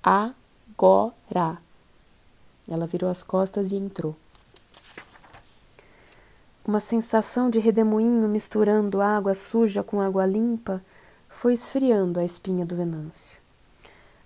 Agora. 0.03 1.57
Ela 2.67 2.85
virou 2.85 3.09
as 3.09 3.23
costas 3.23 3.71
e 3.71 3.77
entrou. 3.77 4.13
Uma 6.67 6.81
sensação 6.81 7.49
de 7.49 7.59
redemoinho 7.59 8.27
misturando 8.27 9.01
água 9.01 9.33
suja 9.35 9.83
com 9.83 10.01
água 10.01 10.25
limpa 10.25 10.83
foi 11.29 11.53
esfriando 11.53 12.19
a 12.19 12.25
espinha 12.25 12.65
do 12.65 12.75
Venâncio. 12.75 13.39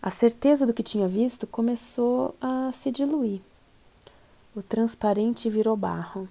A 0.01 0.10
certeza 0.10 0.65
do 0.65 0.74
que 0.74 0.81
tinha 0.81 1.08
visto 1.08 1.46
começou 1.46 2.34
a 2.41 2.72
se 2.72 2.89
diluir. 2.89 3.41
O 4.55 4.63
transparente 4.63 5.50
virou 5.50 5.75
barro. 5.75 6.27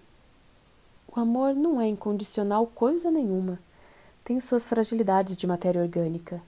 O 1.06 1.20
amor 1.20 1.54
não 1.54 1.80
é 1.80 1.86
incondicional 1.86 2.66
coisa 2.66 3.10
nenhuma 3.10 3.58
tem 4.28 4.38
suas 4.40 4.68
fragilidades 4.68 5.38
de 5.38 5.46
matéria 5.46 5.80
orgânica. 5.80 6.42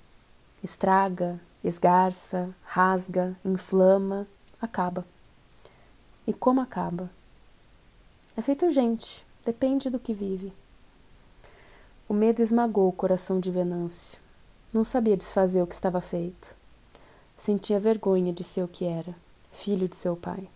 Estraga, 0.63 1.41
esgarça, 1.65 2.55
rasga, 2.63 3.35
inflama, 3.43 4.29
acaba. 4.61 5.03
E 6.27 6.33
como 6.35 6.61
acaba? 6.61 7.09
É 8.37 8.43
feito 8.43 8.69
gente, 8.69 9.25
depende 9.47 9.89
do 9.89 9.99
que 9.99 10.13
vive. 10.13 10.53
O 12.07 12.13
medo 12.13 12.43
esmagou 12.43 12.87
o 12.87 12.93
coração 12.93 13.41
de 13.41 13.51
Venâncio. 13.51 14.19
Não 14.75 14.85
sabia 14.85 15.17
desfazer 15.17 15.63
o 15.63 15.67
que 15.67 15.75
estava 15.75 16.03
feito. 16.03 16.55
Sentia 17.39 17.81
vergonha 17.81 18.31
de 18.31 18.45
ser 18.45 18.63
o 18.63 18.69
que 18.69 18.85
era, 18.85 19.15
filho 19.53 19.89
de 19.89 19.97
seu 19.97 20.15
pai. 20.15 20.47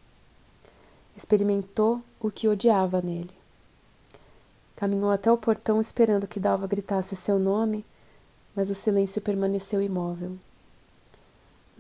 Experimentou 1.17 2.03
o 2.21 2.31
que 2.31 2.49
odiava 2.49 3.01
nele. 3.01 3.44
Caminhou 4.85 5.11
até 5.11 5.33
o 5.33 5.39
portão 5.39 5.81
esperando 5.81 6.27
que 6.27 6.39
Dalva 6.39 6.67
gritasse 6.67 7.17
seu 7.17 7.39
nome, 7.39 7.87
mas 8.55 8.69
o 8.69 8.75
silêncio 8.75 9.19
permaneceu 9.23 9.81
imóvel. 9.81 10.37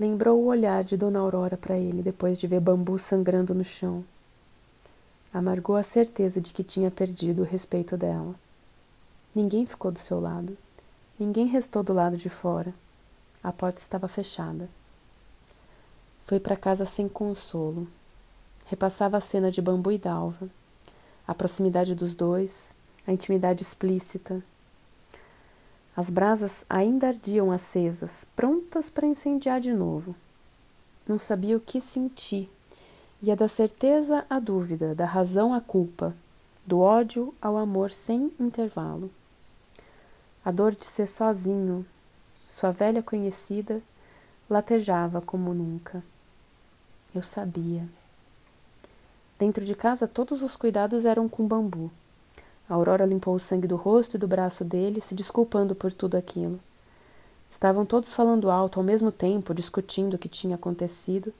Lembrou 0.01 0.41
o 0.41 0.47
olhar 0.47 0.83
de 0.83 0.97
Dona 0.97 1.19
Aurora 1.19 1.55
para 1.55 1.77
ele 1.77 2.03
depois 2.03 2.39
de 2.39 2.47
ver 2.47 2.61
bambu 2.61 2.99
sangrando 2.99 3.55
no 3.55 3.63
chão. 3.63 4.03
Amargou 5.35 5.77
a 5.77 5.83
certeza 5.83 6.41
de 6.41 6.51
que 6.51 6.65
tinha 6.65 6.91
perdido 6.91 7.43
o 7.43 7.45
respeito 7.45 7.95
dela. 7.95 8.35
Ninguém 9.35 9.67
ficou 9.67 9.93
do 9.93 9.99
seu 9.99 10.19
lado. 10.19 10.57
Ninguém 11.21 11.47
restou 11.47 11.83
do 11.83 11.93
lado 11.93 12.17
de 12.17 12.31
fora. 12.31 12.73
A 13.43 13.53
porta 13.53 13.83
estava 13.83 14.09
fechada. 14.09 14.67
Foi 16.25 16.41
para 16.41 16.57
casa 16.57 16.87
sem 16.87 17.07
consolo. 17.07 17.87
Repassava 18.65 19.19
a 19.19 19.21
cena 19.21 19.51
de 19.51 19.61
bambu 19.61 19.93
e 19.93 19.99
dalva. 19.99 20.49
A 21.29 21.35
proximidade 21.35 21.95
dos 21.95 22.15
dois, 22.15 22.75
a 23.07 23.13
intimidade 23.13 23.63
explícita. 23.63 24.43
As 25.97 26.11
brasas 26.11 26.65
ainda 26.69 27.09
ardiam 27.09 27.53
acesas, 27.53 28.27
prontas 28.35 28.91
para 28.91 29.07
incendiar 29.07 29.61
de 29.61 29.73
novo. 29.73 30.15
Não 31.07 31.19
sabia 31.19 31.57
o 31.57 31.61
que 31.61 31.81
sentir 31.81 32.51
Ia 33.25 33.35
da 33.35 33.49
certeza 33.49 34.27
à 34.29 34.39
dúvida, 34.39 34.95
da 34.95 35.07
razão 35.07 35.55
à 35.55 35.59
culpa, 35.59 36.15
do 36.67 36.81
ódio 36.81 37.35
ao 37.41 37.57
amor 37.57 37.91
sem 37.91 38.31
intervalo. 38.39 39.11
A 40.45 40.51
dor 40.51 40.75
de 40.75 40.85
ser 40.85 41.07
sozinho, 41.07 41.87
sua 42.51 42.71
velha 42.71 43.03
conhecida, 43.03 43.81
latejava 44.49 45.23
como 45.23 45.55
nunca. 45.55 46.05
Eu 47.15 47.23
sabia. 47.23 47.89
Dentro 49.39 49.65
de 49.65 49.75
casa, 49.75 50.07
todos 50.07 50.43
os 50.43 50.55
cuidados 50.55 51.07
eram 51.07 51.27
com 51.27 51.49
bambu. 51.49 51.91
A 52.69 52.75
Aurora 52.75 53.05
limpou 53.05 53.35
o 53.35 53.41
sangue 53.41 53.67
do 53.67 53.77
rosto 53.77 54.17
e 54.17 54.19
do 54.19 54.27
braço 54.27 54.65
dele, 54.65 55.01
se 55.01 55.15
desculpando 55.15 55.75
por 55.75 55.93
tudo 55.93 56.17
aquilo. 56.17 56.59
Estavam 57.51 57.85
todos 57.85 58.13
falando 58.13 58.51
alto 58.51 58.81
ao 58.81 58.85
mesmo 58.85 59.13
tempo, 59.13 59.55
discutindo 59.55 60.15
o 60.15 60.19
que 60.19 60.29
tinha 60.29 60.57
acontecido, 60.57 61.33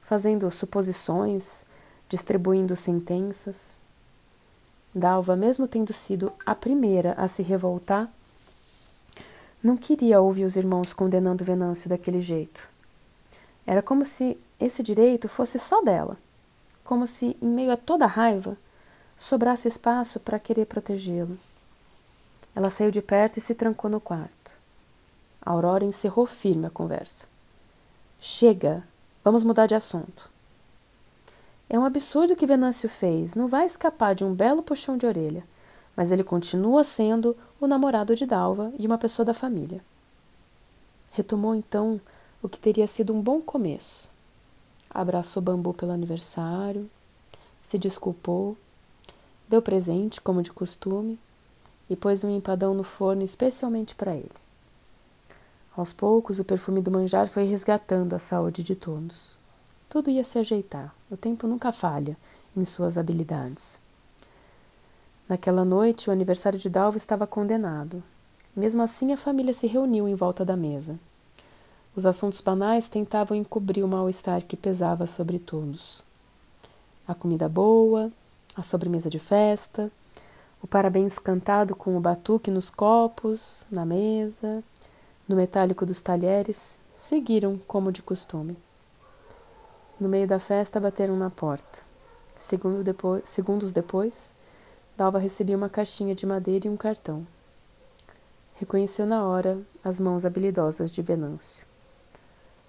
fazendo 0.00 0.50
suposições, 0.50 1.66
distribuindo 2.08 2.76
sentenças. 2.76 3.76
Dalva, 4.94 5.36
mesmo 5.36 5.66
tendo 5.66 5.92
sido 5.92 6.32
a 6.46 6.54
primeira 6.54 7.12
a 7.14 7.26
se 7.26 7.42
revoltar, 7.42 8.10
não 9.62 9.76
queria 9.76 10.20
ouvir 10.20 10.44
os 10.44 10.56
irmãos 10.56 10.92
condenando 10.92 11.44
Venâncio 11.44 11.88
daquele 11.88 12.20
jeito. 12.20 12.68
Era 13.66 13.82
como 13.82 14.04
se 14.04 14.36
esse 14.58 14.82
direito 14.82 15.28
fosse 15.28 15.58
só 15.58 15.82
dela, 15.82 16.16
como 16.82 17.06
se, 17.06 17.36
em 17.40 17.46
meio 17.46 17.72
a 17.72 17.76
toda 17.76 18.04
a 18.04 18.08
raiva, 18.08 18.56
sobrasse 19.16 19.68
espaço 19.68 20.20
para 20.20 20.38
querer 20.38 20.66
protegê-lo. 20.66 21.38
Ela 22.54 22.70
saiu 22.70 22.90
de 22.90 23.00
perto 23.00 23.38
e 23.38 23.40
se 23.40 23.54
trancou 23.54 23.90
no 23.90 24.00
quarto. 24.00 24.52
A 25.40 25.50
Aurora 25.50 25.84
encerrou 25.84 26.26
firme 26.26 26.66
a 26.66 26.70
conversa. 26.70 27.26
Chega, 28.20 28.84
vamos 29.24 29.44
mudar 29.44 29.66
de 29.66 29.74
assunto. 29.74 30.30
É 31.68 31.78
um 31.78 31.84
absurdo 31.84 32.34
o 32.34 32.36
que 32.36 32.46
Venâncio 32.46 32.88
fez, 32.88 33.34
não 33.34 33.48
vai 33.48 33.66
escapar 33.66 34.14
de 34.14 34.24
um 34.24 34.34
belo 34.34 34.62
puxão 34.62 34.96
de 34.96 35.06
orelha 35.06 35.44
mas 35.96 36.10
ele 36.10 36.24
continua 36.24 36.84
sendo 36.84 37.36
o 37.60 37.66
namorado 37.66 38.16
de 38.16 38.26
Dalva 38.26 38.72
e 38.78 38.86
uma 38.86 38.98
pessoa 38.98 39.24
da 39.24 39.34
família. 39.34 39.80
Retomou 41.10 41.54
então 41.54 42.00
o 42.42 42.48
que 42.48 42.58
teria 42.58 42.86
sido 42.86 43.14
um 43.14 43.20
bom 43.20 43.40
começo. 43.40 44.08
Abraçou 44.90 45.42
Bambu 45.42 45.72
pelo 45.74 45.92
aniversário, 45.92 46.90
se 47.62 47.78
desculpou, 47.78 48.56
deu 49.52 49.60
presente, 49.60 50.18
como 50.18 50.42
de 50.42 50.50
costume, 50.50 51.18
e 51.88 51.94
pôs 51.94 52.24
um 52.24 52.34
empadão 52.34 52.72
no 52.72 52.82
forno 52.82 53.22
especialmente 53.22 53.94
para 53.94 54.14
ele. 54.14 54.32
Aos 55.76 55.92
poucos, 55.92 56.38
o 56.38 56.44
perfume 56.44 56.80
do 56.80 56.90
manjar 56.90 57.28
foi 57.28 57.44
resgatando 57.44 58.14
a 58.14 58.18
saúde 58.18 58.62
de 58.62 58.74
todos. 58.74 59.36
Tudo 59.90 60.08
ia 60.08 60.24
se 60.24 60.38
ajeitar, 60.38 60.94
o 61.10 61.18
tempo 61.18 61.46
nunca 61.46 61.70
falha 61.70 62.16
em 62.56 62.64
suas 62.64 62.96
habilidades. 62.96 63.78
Naquela 65.28 65.66
noite, 65.66 66.08
o 66.08 66.12
aniversário 66.12 66.58
de 66.58 66.70
Dalva 66.70 66.96
estava 66.96 67.26
condenado. 67.26 68.02
Mesmo 68.56 68.80
assim, 68.80 69.12
a 69.12 69.18
família 69.18 69.52
se 69.52 69.66
reuniu 69.66 70.08
em 70.08 70.14
volta 70.14 70.46
da 70.46 70.56
mesa. 70.56 70.98
Os 71.94 72.06
assuntos 72.06 72.40
banais 72.40 72.88
tentavam 72.88 73.36
encobrir 73.36 73.84
o 73.84 73.88
mal-estar 73.88 74.42
que 74.46 74.56
pesava 74.56 75.06
sobre 75.06 75.38
todos. 75.38 76.02
A 77.06 77.14
comida 77.14 77.50
boa, 77.50 78.10
a 78.56 78.62
sobremesa 78.62 79.08
de 79.08 79.18
festa, 79.18 79.90
o 80.62 80.66
parabéns 80.66 81.18
cantado 81.18 81.74
com 81.74 81.96
o 81.96 82.00
batuque 82.00 82.50
nos 82.50 82.70
copos, 82.70 83.66
na 83.70 83.84
mesa, 83.84 84.62
no 85.28 85.36
metálico 85.36 85.84
dos 85.84 86.02
talheres, 86.02 86.78
seguiram 86.96 87.58
como 87.66 87.90
de 87.90 88.02
costume. 88.02 88.56
No 89.98 90.08
meio 90.08 90.26
da 90.26 90.38
festa, 90.38 90.80
bateram 90.80 91.16
na 91.16 91.30
porta. 91.30 91.80
Segundo 92.40 92.84
depois, 92.84 93.28
segundos 93.28 93.72
depois, 93.72 94.34
Dalva 94.96 95.18
recebia 95.18 95.56
uma 95.56 95.68
caixinha 95.68 96.14
de 96.14 96.26
madeira 96.26 96.66
e 96.66 96.70
um 96.70 96.76
cartão. 96.76 97.26
Reconheceu 98.54 99.06
na 99.06 99.24
hora 99.24 99.60
as 99.82 99.98
mãos 99.98 100.24
habilidosas 100.24 100.90
de 100.90 101.02
Venâncio. 101.02 101.66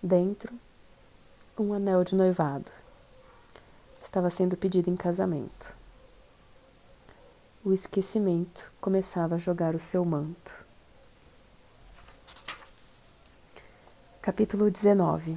Dentro, 0.01 0.53
um 1.57 1.73
anel 1.73 2.03
de 2.03 2.15
noivado. 2.15 2.71
Estava 4.13 4.29
sendo 4.29 4.55
pedido 4.55 4.91
em 4.91 4.95
casamento. 4.95 5.75
O 7.65 7.73
esquecimento 7.73 8.71
começava 8.79 9.33
a 9.33 9.37
jogar 9.39 9.73
o 9.73 9.79
seu 9.79 10.05
manto. 10.05 10.53
Capítulo 14.21 14.69
19 14.69 15.35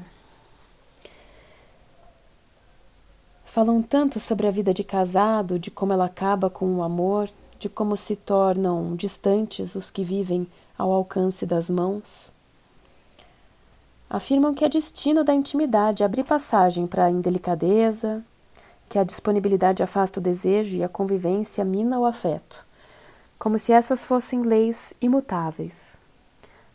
Falam 3.46 3.80
tanto 3.80 4.20
sobre 4.20 4.46
a 4.46 4.50
vida 4.50 4.74
de 4.74 4.84
casado, 4.84 5.58
de 5.58 5.70
como 5.70 5.94
ela 5.94 6.04
acaba 6.04 6.50
com 6.50 6.76
o 6.76 6.82
amor, 6.82 7.30
de 7.58 7.70
como 7.70 7.96
se 7.96 8.14
tornam 8.14 8.94
distantes 8.94 9.74
os 9.74 9.88
que 9.88 10.04
vivem 10.04 10.46
ao 10.76 10.92
alcance 10.92 11.46
das 11.46 11.70
mãos. 11.70 12.30
Afirmam 14.10 14.52
que 14.52 14.66
é 14.66 14.68
destino 14.68 15.24
da 15.24 15.32
intimidade 15.32 16.04
abrir 16.04 16.24
passagem 16.24 16.86
para 16.86 17.06
a 17.06 17.10
indelicadeza, 17.10 18.22
que 18.88 18.98
a 18.98 19.04
disponibilidade 19.04 19.82
afasta 19.82 20.20
o 20.20 20.22
desejo 20.22 20.76
e 20.76 20.84
a 20.84 20.88
convivência 20.88 21.64
mina 21.64 21.98
o 21.98 22.04
afeto, 22.04 22.64
como 23.38 23.58
se 23.58 23.72
essas 23.72 24.04
fossem 24.04 24.42
leis 24.42 24.94
imutáveis. 25.00 25.98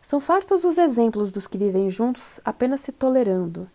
São 0.02 0.20
fartos 0.20 0.64
os 0.64 0.78
exemplos 0.78 1.32
dos 1.32 1.48
que 1.48 1.58
vivem 1.58 1.90
juntos 1.90 2.40
apenas 2.44 2.82
se 2.82 2.92
tolerando 2.92 3.68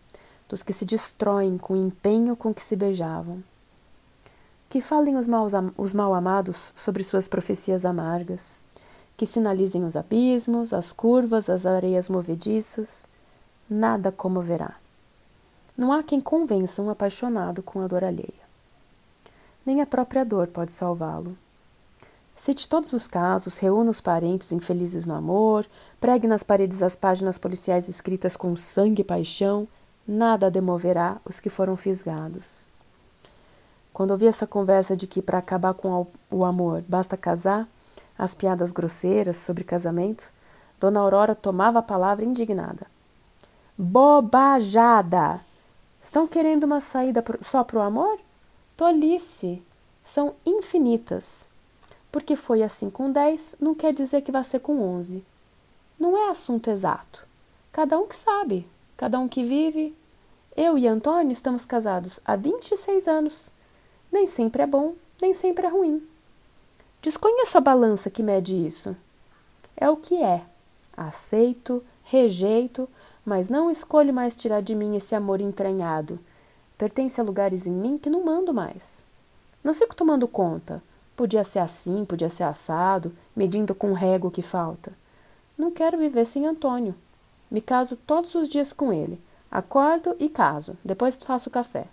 dos 0.47 0.63
que 0.63 0.73
se 0.73 0.85
destroem 0.85 1.57
com 1.57 1.73
o 1.73 1.87
empenho 1.87 2.35
com 2.35 2.53
que 2.53 2.63
se 2.63 2.75
beijavam. 2.75 3.43
Que 4.69 4.81
falem 4.81 5.17
os, 5.17 5.27
maus, 5.27 5.53
os 5.77 5.93
mal-amados 5.93 6.73
sobre 6.75 7.03
suas 7.03 7.27
profecias 7.27 7.85
amargas, 7.85 8.59
que 9.15 9.25
sinalizem 9.25 9.83
os 9.83 9.95
abismos, 9.95 10.73
as 10.73 10.91
curvas, 10.91 11.49
as 11.49 11.65
areias 11.65 12.09
movediças, 12.09 13.05
nada 13.69 14.11
comoverá. 14.11 14.75
Não 15.77 15.93
há 15.93 16.01
quem 16.01 16.19
convença 16.19 16.81
um 16.81 16.89
apaixonado 16.89 17.61
com 17.61 17.79
a 17.81 17.87
dor 17.87 18.03
alheia. 18.03 18.47
Nem 19.63 19.79
a 19.79 19.85
própria 19.85 20.25
dor 20.25 20.47
pode 20.47 20.71
salvá-lo. 20.71 21.37
Cite 22.35 22.67
todos 22.67 22.93
os 22.93 23.07
casos, 23.07 23.57
reúna 23.57 23.91
os 23.91 24.01
parentes 24.01 24.51
infelizes 24.51 25.05
no 25.05 25.13
amor, 25.13 25.65
pregue 25.99 26.27
nas 26.27 26.41
paredes 26.41 26.81
as 26.81 26.95
páginas 26.95 27.37
policiais 27.37 27.87
escritas 27.87 28.35
com 28.35 28.55
sangue 28.55 29.01
e 29.01 29.05
paixão, 29.05 29.67
nada 30.07 30.49
demoverá 30.49 31.17
os 31.25 31.39
que 31.39 31.49
foram 31.49 31.75
fisgados. 31.75 32.65
Quando 33.93 34.11
ouvi 34.11 34.27
essa 34.27 34.45
conversa 34.47 34.95
de 34.95 35.07
que 35.07 35.21
para 35.21 35.39
acabar 35.39 35.73
com 35.73 36.07
o 36.31 36.45
amor 36.45 36.83
basta 36.87 37.17
casar, 37.17 37.67
as 38.17 38.33
piadas 38.33 38.71
grosseiras 38.71 39.37
sobre 39.37 39.63
casamento, 39.63 40.31
Dona 40.79 40.99
Aurora 40.99 41.35
tomava 41.35 41.79
a 41.79 41.83
palavra 41.83 42.23
indignada. 42.25 42.87
Bobajada! 43.77 45.46
Estão 46.07 46.25
querendo 46.25 46.63
uma 46.63 46.79
saída 46.79 47.21
só 47.41 47.65
para 47.65 47.79
o 47.79 47.81
amor? 47.81 48.17
Tolice! 48.77 49.61
São 50.05 50.35
infinitas. 50.45 51.45
Porque 52.09 52.37
foi 52.37 52.63
assim 52.63 52.89
com 52.89 53.11
dez, 53.11 53.57
não 53.59 53.75
quer 53.75 53.91
dizer 53.93 54.21
que 54.21 54.31
vai 54.31 54.45
ser 54.45 54.61
com 54.61 54.81
onze. 54.81 55.21
Não 55.99 56.17
é 56.17 56.29
assunto 56.29 56.69
exato. 56.69 57.27
Cada 57.73 57.99
um 57.99 58.07
que 58.07 58.15
sabe, 58.15 58.65
cada 58.95 59.19
um 59.19 59.27
que 59.27 59.43
vive. 59.43 59.93
Eu 60.55 60.77
e 60.77 60.87
Antônio 60.87 61.33
estamos 61.33 61.65
casados 61.65 62.21
há 62.23 62.37
26 62.37 63.05
anos. 63.05 63.51
Nem 64.09 64.27
sempre 64.27 64.63
é 64.63 64.65
bom, 64.65 64.95
nem 65.21 65.33
sempre 65.33 65.65
é 65.65 65.69
ruim. 65.69 66.01
Desconheço 67.01 67.57
a 67.57 67.61
balança 67.61 68.09
que 68.09 68.23
mede 68.23 68.55
isso. 68.55 68.95
É 69.75 69.89
o 69.89 69.97
que 69.97 70.23
é. 70.23 70.41
Aceito, 70.95 71.83
rejeito, 72.05 72.87
mas 73.27 73.49
não 73.49 73.69
escolho 73.69 74.13
mais 74.13 74.37
tirar 74.37 74.61
de 74.61 74.73
mim 74.73 74.95
esse 74.95 75.13
amor 75.13 75.41
entranhado. 75.41 76.17
Pertence 76.77 77.19
a 77.19 77.23
lugares 77.25 77.67
em 77.67 77.73
mim 77.73 77.97
que 77.97 78.09
não 78.09 78.23
mando 78.23 78.53
mais. 78.53 79.03
Não 79.61 79.73
fico 79.73 79.93
tomando 79.93 80.29
conta. 80.29 80.81
Podia 81.13 81.43
ser 81.43 81.59
assim, 81.59 82.05
podia 82.05 82.29
ser 82.29 82.43
assado, 82.43 83.13
medindo 83.35 83.75
com 83.75 83.91
régua 83.91 84.29
o 84.29 84.31
que 84.31 84.41
falta. 84.41 84.93
Não 85.57 85.69
quero 85.69 85.97
viver 85.97 86.23
sem 86.23 86.47
Antônio. 86.47 86.95
Me 87.51 87.59
caso 87.59 87.97
todos 87.97 88.33
os 88.33 88.47
dias 88.47 88.71
com 88.71 88.93
ele. 88.93 89.19
Acordo 89.51 90.15
e 90.21 90.29
caso, 90.29 90.77
depois 90.81 91.17
faço 91.17 91.49
café. 91.49 91.85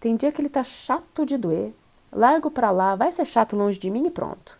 Tem 0.00 0.16
dia 0.16 0.32
que 0.32 0.40
ele 0.40 0.48
tá 0.48 0.64
chato 0.64 1.24
de 1.24 1.36
doer. 1.36 1.72
Largo 2.10 2.50
pra 2.50 2.72
lá, 2.72 2.96
vai 2.96 3.12
ser 3.12 3.24
chato 3.24 3.54
longe 3.54 3.78
de 3.78 3.88
mim 3.88 4.08
e 4.08 4.10
pronto. 4.10 4.58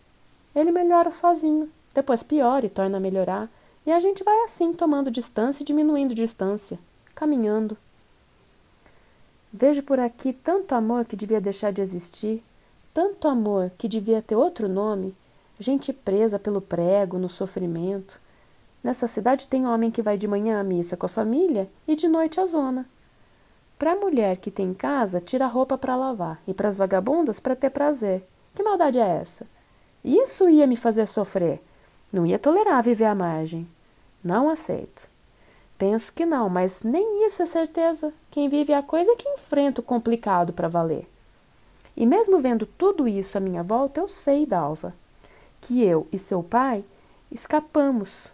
Ele 0.55 0.71
melhora 0.71 1.11
sozinho, 1.11 1.69
depois 1.93 2.23
piora 2.23 2.65
e 2.65 2.69
torna 2.69 2.95
a 2.95 3.01
melhorar, 3.01 3.49
e 3.89 3.91
a 3.91 3.99
gente 3.99 4.23
vai 4.23 4.43
assim, 4.43 4.73
tomando 4.73 5.11
distância 5.11 5.63
e 5.63 5.65
diminuindo 5.65 6.15
distância, 6.15 6.79
caminhando. 7.13 7.77
Vejo 9.51 9.83
por 9.83 9.99
aqui 9.99 10.31
tanto 10.31 10.75
amor 10.75 11.05
que 11.05 11.15
devia 11.15 11.41
deixar 11.41 11.71
de 11.71 11.81
existir, 11.81 12.43
tanto 12.93 13.27
amor 13.27 13.71
que 13.77 13.87
devia 13.87 14.21
ter 14.21 14.35
outro 14.35 14.69
nome, 14.69 15.15
gente 15.59 15.91
presa 15.91 16.39
pelo 16.39 16.61
prego, 16.61 17.17
no 17.17 17.29
sofrimento, 17.29 18.19
Nessa 18.83 19.07
cidade 19.07 19.47
tem 19.47 19.67
homem 19.67 19.91
que 19.91 20.01
vai 20.01 20.17
de 20.17 20.27
manhã 20.27 20.59
à 20.59 20.63
missa 20.63 20.95
com 20.95 21.05
a 21.05 21.09
família 21.09 21.69
e 21.87 21.95
de 21.95 22.07
noite 22.07 22.39
à 22.39 22.45
zona. 22.45 22.85
Para 23.77 23.93
a 23.93 23.95
mulher 23.95 24.37
que 24.37 24.49
tem 24.49 24.69
em 24.69 24.73
casa, 24.73 25.19
tira 25.19 25.45
a 25.45 25.49
roupa 25.49 25.77
para 25.77 25.95
lavar, 25.95 26.41
e 26.47 26.53
para 26.53 26.69
as 26.69 26.77
vagabundas, 26.77 27.39
para 27.39 27.55
ter 27.55 27.69
prazer. 27.69 28.25
Que 28.55 28.63
maldade 28.63 28.99
é 28.99 29.07
essa? 29.21 29.45
Isso 30.03 30.49
ia 30.49 30.65
me 30.65 30.75
fazer 30.75 31.07
sofrer. 31.07 31.61
Não 32.11 32.25
ia 32.25 32.39
tolerar 32.39 32.81
viver 32.81 33.05
à 33.05 33.15
margem. 33.15 33.67
Não 34.23 34.49
aceito. 34.49 35.07
Penso 35.77 36.11
que 36.11 36.25
não, 36.25 36.49
mas 36.49 36.83
nem 36.83 37.25
isso 37.25 37.41
é 37.41 37.45
certeza. 37.45 38.13
Quem 38.29 38.49
vive 38.49 38.73
a 38.73 38.83
coisa 38.83 39.11
é 39.11 39.15
que 39.15 39.29
enfrenta 39.29 39.79
o 39.79 39.83
complicado 39.83 40.51
para 40.51 40.67
valer. 40.67 41.07
E 41.95 42.05
mesmo 42.05 42.39
vendo 42.39 42.65
tudo 42.65 43.07
isso 43.07 43.37
à 43.37 43.41
minha 43.41 43.63
volta, 43.63 44.01
eu 44.01 44.07
sei, 44.07 44.45
Dalva, 44.45 44.93
que 45.61 45.81
eu 45.81 46.07
e 46.11 46.17
seu 46.17 46.43
pai 46.43 46.83
escapamos. 47.31 48.33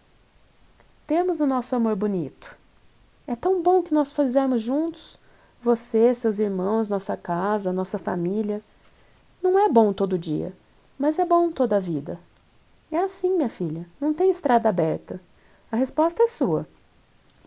Temos 1.05 1.39
o 1.39 1.45
nosso 1.45 1.75
amor 1.75 1.95
bonito. 1.95 2.57
É 3.27 3.35
tão 3.35 3.61
bom 3.61 3.81
que 3.81 3.93
nós 3.93 4.11
fizemos 4.11 4.61
juntos, 4.61 5.19
você, 5.61 6.13
seus 6.13 6.37
irmãos, 6.39 6.89
nossa 6.89 7.17
casa, 7.17 7.73
nossa 7.73 7.97
família. 7.97 8.61
Não 9.41 9.57
é 9.59 9.67
bom 9.67 9.93
todo 9.93 10.17
dia, 10.17 10.53
mas 10.97 11.17
é 11.19 11.25
bom 11.25 11.51
toda 11.51 11.77
a 11.77 11.79
vida. 11.79 12.19
É 12.91 12.97
assim, 12.97 13.35
minha 13.35 13.49
filha, 13.49 13.87
não 13.99 14.13
tem 14.13 14.29
estrada 14.29 14.69
aberta. 14.69 15.19
A 15.75 15.77
resposta 15.77 16.23
é 16.23 16.27
sua 16.27 16.65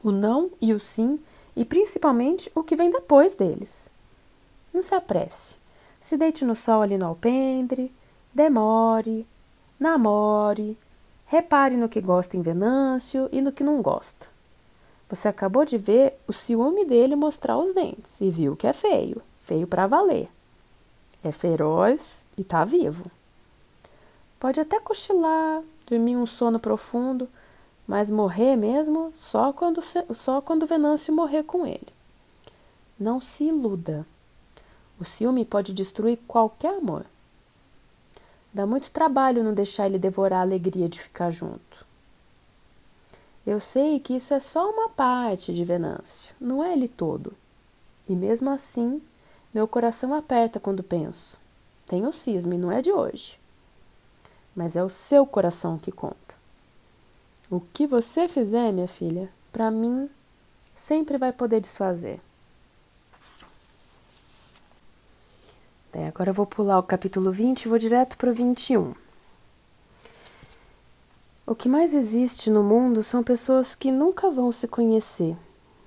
o 0.05 0.12
não 0.12 0.51
e 0.61 0.75
o 0.75 0.79
sim, 0.79 1.19
e 1.57 1.64
principalmente 1.64 2.53
o 2.55 2.62
que 2.62 2.77
vem 2.77 2.91
depois 2.91 3.35
deles. 3.35 3.91
Não 4.71 4.83
se 4.83 4.95
apresse. 4.95 5.57
Se 5.99 6.14
deite 6.14 6.45
no 6.45 6.55
sol 6.55 6.83
ali 6.83 6.99
no 6.99 7.07
alpendre, 7.07 7.91
demore, 8.35 9.27
namore, 9.81 10.77
repare 11.25 11.75
no 11.75 11.88
que 11.88 12.03
gosta 12.03 12.37
em 12.37 12.43
Venâncio 12.43 13.31
e 13.33 13.41
no 13.41 13.51
que 13.51 13.64
não 13.64 13.81
gosta. 13.81 14.27
Você 15.09 15.27
acabou 15.27 15.64
de 15.64 15.79
ver 15.79 16.21
o 16.27 16.33
ciúme 16.35 16.85
dele 16.85 17.17
mostrar 17.17 17.57
os 17.57 17.73
dentes 17.73 18.21
e 18.21 18.31
viu 18.31 18.55
que 18.55 18.67
é 18.67 18.75
feio, 18.75 19.23
feio 19.41 19.67
para 19.67 19.87
valer. 19.87 20.29
É 21.25 21.33
feroz 21.33 22.27
e 22.37 22.45
tá 22.45 22.62
vivo. 22.62 23.11
Pode 24.38 24.61
até 24.61 24.79
cochilar, 24.79 25.62
dormir 25.87 26.14
um 26.14 26.27
sono 26.27 26.61
profundo, 26.61 27.27
mas 27.88 28.11
morrer 28.11 28.55
mesmo 28.55 29.11
só 29.14 29.51
quando, 29.51 29.81
só 30.14 30.42
quando 30.42 30.66
Venâncio 30.66 31.14
morrer 31.14 31.42
com 31.44 31.66
ele. 31.66 31.88
Não 33.01 33.18
se 33.18 33.44
iluda. 33.44 34.07
O 35.01 35.07
ciúme 35.07 35.42
pode 35.42 35.72
destruir 35.72 36.18
qualquer 36.29 36.74
amor. 36.74 37.07
Dá 38.53 38.66
muito 38.66 38.90
trabalho 38.90 39.42
não 39.42 39.55
deixar 39.55 39.87
ele 39.87 39.98
devorar 39.98 40.40
a 40.40 40.42
alegria 40.42 40.87
de 40.87 41.01
ficar 41.01 41.31
junto. 41.31 41.87
Eu 43.46 43.59
sei 43.59 43.98
que 43.98 44.14
isso 44.14 44.35
é 44.35 44.40
só 44.40 44.68
uma 44.70 44.90
parte 44.90 45.55
de 45.55 45.64
Venâncio, 45.64 46.35
não 46.38 46.62
é 46.62 46.74
ele 46.74 46.88
todo. 46.88 47.33
E 48.07 48.14
mesmo 48.14 48.51
assim, 48.51 49.01
meu 49.55 49.66
coração 49.66 50.12
aperta 50.12 50.61
quando 50.61 50.83
penso. 50.83 51.38
Tenho 51.87 52.12
cisme, 52.12 52.59
não 52.59 52.70
é 52.70 52.83
de 52.83 52.92
hoje. 52.92 53.38
Mas 54.55 54.77
é 54.77 54.85
o 54.85 54.90
seu 54.90 55.24
coração 55.24 55.79
que 55.79 55.90
conta. 55.90 56.28
O 57.51 57.61
que 57.61 57.87
você 57.87 58.29
fizer, 58.29 58.73
minha 58.73 58.89
filha, 58.89 59.31
para 59.51 59.71
mim, 59.71 60.11
sempre 60.77 61.17
vai 61.17 61.33
poder 61.33 61.61
desfazer. 61.61 62.21
Até 65.89 66.07
agora 66.07 66.31
eu 66.31 66.35
vou 66.35 66.47
pular 66.47 66.79
o 66.79 66.83
capítulo 66.83 67.33
20 67.33 67.63
e 67.63 67.69
vou 67.69 67.79
direto 67.79 68.19
para 68.19 68.29
o 68.29 68.35
21. 68.35 68.95
O 71.47 71.55
que 71.55 71.71
mais 71.71 71.95
existe 71.95 72.51
no 72.51 72.63
mundo 72.63 73.03
são 73.03 73.23
pessoas 73.23 73.75
que 73.75 73.91
nunca 73.91 74.31
vão 74.31 74.53
se 74.53 74.69
conhecer, 74.69 75.35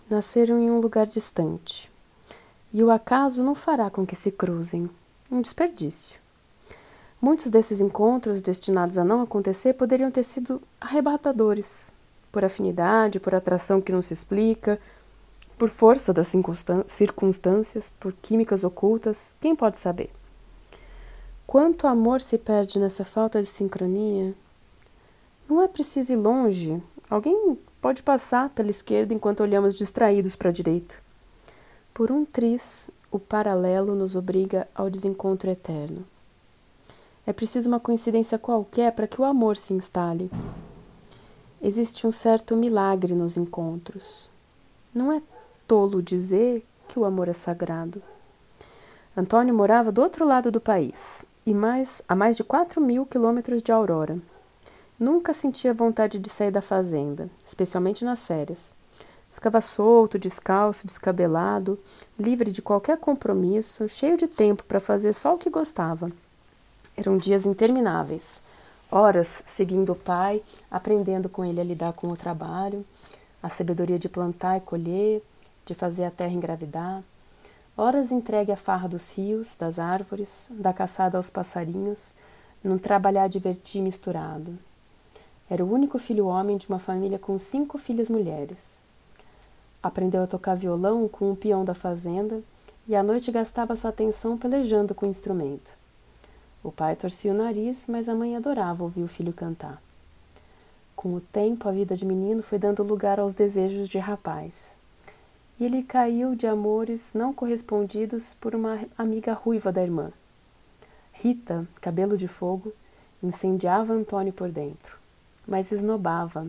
nasceram 0.09 0.57
em 0.57 0.71
um 0.71 0.79
lugar 0.79 1.05
distante. 1.05 1.91
E 2.73 2.81
o 2.83 2.89
acaso 2.89 3.43
não 3.43 3.53
fará 3.53 3.91
com 3.91 4.03
que 4.03 4.15
se 4.15 4.31
cruzem. 4.31 4.89
Um 5.29 5.41
desperdício. 5.41 6.20
Muitos 7.21 7.51
desses 7.51 7.79
encontros 7.79 8.41
destinados 8.41 8.97
a 8.97 9.03
não 9.03 9.21
acontecer 9.21 9.73
poderiam 9.73 10.09
ter 10.09 10.23
sido 10.23 10.59
arrebatadores, 10.79 11.93
por 12.31 12.43
afinidade, 12.43 13.19
por 13.19 13.35
atração 13.35 13.79
que 13.79 13.91
não 13.91 14.01
se 14.01 14.11
explica, 14.11 14.79
por 15.55 15.69
força 15.69 16.11
das 16.11 16.33
circunstâncias, 16.87 17.91
por 17.99 18.11
químicas 18.13 18.63
ocultas, 18.63 19.35
quem 19.39 19.55
pode 19.55 19.77
saber? 19.77 20.09
Quanto 21.45 21.85
amor 21.85 22.21
se 22.21 22.39
perde 22.39 22.79
nessa 22.79 23.05
falta 23.05 23.39
de 23.39 23.47
sincronia? 23.47 24.33
Não 25.47 25.61
é 25.61 25.67
preciso 25.67 26.13
ir 26.13 26.15
longe. 26.15 26.81
Alguém 27.07 27.55
pode 27.79 28.01
passar 28.01 28.49
pela 28.49 28.71
esquerda 28.71 29.13
enquanto 29.13 29.43
olhamos 29.43 29.77
distraídos 29.77 30.35
para 30.35 30.49
a 30.49 30.53
direita. 30.53 30.95
Por 31.93 32.09
um 32.11 32.25
tris, 32.25 32.89
o 33.11 33.19
paralelo 33.19 33.93
nos 33.93 34.15
obriga 34.15 34.67
ao 34.73 34.89
desencontro 34.89 35.51
eterno. 35.51 36.03
É 37.25 37.31
preciso 37.31 37.69
uma 37.69 37.79
coincidência 37.79 38.39
qualquer 38.39 38.91
para 38.93 39.07
que 39.07 39.21
o 39.21 39.23
amor 39.23 39.55
se 39.55 39.73
instale. 39.73 40.31
Existe 41.61 42.07
um 42.07 42.11
certo 42.11 42.55
milagre 42.55 43.13
nos 43.13 43.37
encontros. 43.37 44.29
Não 44.93 45.13
é 45.13 45.21
tolo 45.67 46.01
dizer 46.01 46.65
que 46.87 46.97
o 46.97 47.05
amor 47.05 47.27
é 47.27 47.33
sagrado. 47.33 48.01
Antônio 49.15 49.53
morava 49.53 49.91
do 49.91 50.01
outro 50.01 50.25
lado 50.25 50.51
do 50.51 50.59
país, 50.59 51.23
e 51.45 51.53
mais 51.53 52.01
a 52.07 52.15
mais 52.15 52.35
de 52.35 52.43
quatro 52.43 52.81
mil 52.81 53.05
quilômetros 53.05 53.61
de 53.61 53.71
Aurora. 53.71 54.17
Nunca 54.99 55.33
sentia 55.33 55.73
vontade 55.73 56.17
de 56.17 56.29
sair 56.29 56.51
da 56.51 56.61
fazenda, 56.61 57.29
especialmente 57.45 58.03
nas 58.03 58.25
férias. 58.25 58.73
Ficava 59.31 59.61
solto, 59.61 60.19
descalço, 60.19 60.87
descabelado, 60.87 61.79
livre 62.19 62.51
de 62.51 62.61
qualquer 62.61 62.97
compromisso, 62.97 63.87
cheio 63.87 64.17
de 64.17 64.27
tempo 64.27 64.63
para 64.63 64.79
fazer 64.79 65.13
só 65.13 65.35
o 65.35 65.37
que 65.37 65.49
gostava. 65.49 66.11
Eram 67.01 67.17
dias 67.17 67.47
intermináveis, 67.47 68.43
horas 68.91 69.41
seguindo 69.47 69.93
o 69.93 69.95
pai, 69.95 70.43
aprendendo 70.69 71.27
com 71.27 71.43
ele 71.43 71.59
a 71.59 71.63
lidar 71.63 71.93
com 71.93 72.09
o 72.09 72.15
trabalho, 72.15 72.85
a 73.41 73.49
sabedoria 73.49 73.97
de 73.97 74.07
plantar 74.07 74.57
e 74.57 74.61
colher, 74.61 75.23
de 75.65 75.73
fazer 75.73 76.05
a 76.05 76.11
terra 76.11 76.33
engravidar, 76.33 77.01
horas 77.75 78.11
entregue 78.11 78.51
à 78.51 78.55
farra 78.55 78.87
dos 78.87 79.09
rios, 79.09 79.55
das 79.55 79.79
árvores, 79.79 80.47
da 80.51 80.71
caçada 80.71 81.17
aos 81.17 81.27
passarinhos, 81.27 82.13
num 82.63 82.77
trabalhar 82.77 83.27
divertir 83.27 83.81
misturado. 83.81 84.55
Era 85.49 85.65
o 85.65 85.73
único 85.73 85.97
filho 85.97 86.27
homem 86.27 86.55
de 86.55 86.69
uma 86.69 86.77
família 86.77 87.17
com 87.17 87.39
cinco 87.39 87.79
filhas 87.79 88.11
mulheres. 88.11 88.83
Aprendeu 89.81 90.21
a 90.21 90.27
tocar 90.27 90.53
violão 90.53 91.07
com 91.07 91.31
um 91.31 91.35
peão 91.35 91.65
da 91.65 91.73
fazenda 91.73 92.43
e 92.87 92.95
à 92.95 93.01
noite 93.01 93.31
gastava 93.31 93.75
sua 93.75 93.89
atenção 93.89 94.37
pelejando 94.37 94.93
com 94.93 95.07
o 95.07 95.09
instrumento. 95.09 95.80
O 96.63 96.71
pai 96.71 96.95
torcia 96.95 97.31
o 97.31 97.35
nariz, 97.35 97.85
mas 97.87 98.07
a 98.07 98.13
mãe 98.13 98.35
adorava 98.35 98.83
ouvir 98.83 99.03
o 99.03 99.07
filho 99.07 99.33
cantar. 99.33 99.81
Com 100.95 101.15
o 101.15 101.21
tempo, 101.21 101.67
a 101.67 101.71
vida 101.71 101.97
de 101.97 102.05
menino 102.05 102.43
foi 102.43 102.59
dando 102.59 102.83
lugar 102.83 103.19
aos 103.19 103.33
desejos 103.33 103.89
de 103.89 103.97
rapaz. 103.97 104.77
E 105.59 105.65
ele 105.65 105.81
caiu 105.81 106.35
de 106.35 106.45
amores 106.45 107.13
não 107.15 107.33
correspondidos 107.33 108.35
por 108.35 108.53
uma 108.53 108.79
amiga 108.97 109.33
ruiva 109.33 109.71
da 109.71 109.81
irmã. 109.81 110.11
Rita, 111.11 111.67
cabelo 111.79 112.17
de 112.17 112.27
fogo, 112.27 112.71
incendiava 113.21 113.93
Antônio 113.93 114.31
por 114.31 114.51
dentro, 114.51 114.97
mas 115.47 115.71
esnobava. 115.71 116.47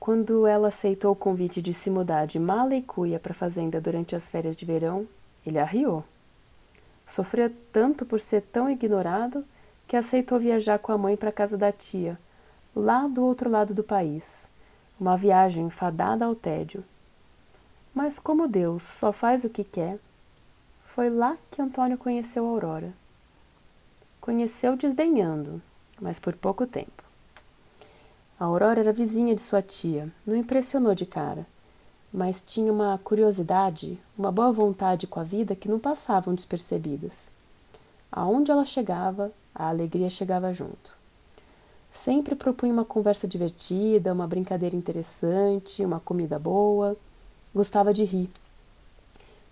Quando 0.00 0.46
ela 0.46 0.68
aceitou 0.68 1.12
o 1.12 1.16
convite 1.16 1.60
de 1.60 1.74
se 1.74 1.90
mudar 1.90 2.26
de 2.26 2.38
mala 2.38 2.74
e 2.74 2.82
cuia 2.82 3.18
para 3.18 3.32
a 3.32 3.34
fazenda 3.34 3.80
durante 3.80 4.16
as 4.16 4.30
férias 4.30 4.56
de 4.56 4.64
verão, 4.64 5.06
ele 5.46 5.58
arriou. 5.58 6.04
Sofria 7.08 7.50
tanto 7.72 8.04
por 8.04 8.20
ser 8.20 8.42
tão 8.42 8.68
ignorado 8.68 9.42
que 9.86 9.96
aceitou 9.96 10.38
viajar 10.38 10.78
com 10.78 10.92
a 10.92 10.98
mãe 10.98 11.16
para 11.16 11.30
a 11.30 11.32
casa 11.32 11.56
da 11.56 11.72
tia, 11.72 12.20
lá 12.76 13.08
do 13.08 13.24
outro 13.24 13.48
lado 13.48 13.72
do 13.72 13.82
país. 13.82 14.50
Uma 15.00 15.16
viagem 15.16 15.70
fadada 15.70 16.26
ao 16.26 16.34
tédio. 16.34 16.84
Mas 17.94 18.18
como 18.18 18.46
Deus 18.46 18.82
só 18.82 19.10
faz 19.10 19.42
o 19.44 19.48
que 19.48 19.64
quer, 19.64 19.98
foi 20.84 21.08
lá 21.08 21.34
que 21.50 21.62
Antônio 21.62 21.96
conheceu 21.96 22.44
Aurora. 22.44 22.92
Conheceu 24.20 24.76
desdenhando, 24.76 25.62
mas 25.98 26.20
por 26.20 26.34
pouco 26.36 26.66
tempo. 26.66 27.02
A 28.38 28.44
Aurora 28.44 28.80
era 28.80 28.92
vizinha 28.92 29.34
de 29.34 29.40
sua 29.40 29.62
tia, 29.62 30.12
não 30.26 30.36
impressionou 30.36 30.94
de 30.94 31.06
cara 31.06 31.46
mas 32.12 32.42
tinha 32.44 32.72
uma 32.72 32.98
curiosidade, 33.02 33.98
uma 34.16 34.32
boa 34.32 34.50
vontade 34.50 35.06
com 35.06 35.20
a 35.20 35.24
vida 35.24 35.54
que 35.54 35.68
não 35.68 35.78
passavam 35.78 36.34
despercebidas. 36.34 37.30
Aonde 38.10 38.50
ela 38.50 38.64
chegava, 38.64 39.30
a 39.54 39.68
alegria 39.68 40.08
chegava 40.08 40.52
junto. 40.52 40.96
Sempre 41.92 42.34
propunha 42.34 42.72
uma 42.72 42.84
conversa 42.84 43.26
divertida, 43.26 44.12
uma 44.12 44.26
brincadeira 44.26 44.76
interessante, 44.76 45.84
uma 45.84 46.00
comida 46.00 46.38
boa. 46.38 46.96
Gostava 47.54 47.92
de 47.92 48.04
rir. 48.04 48.30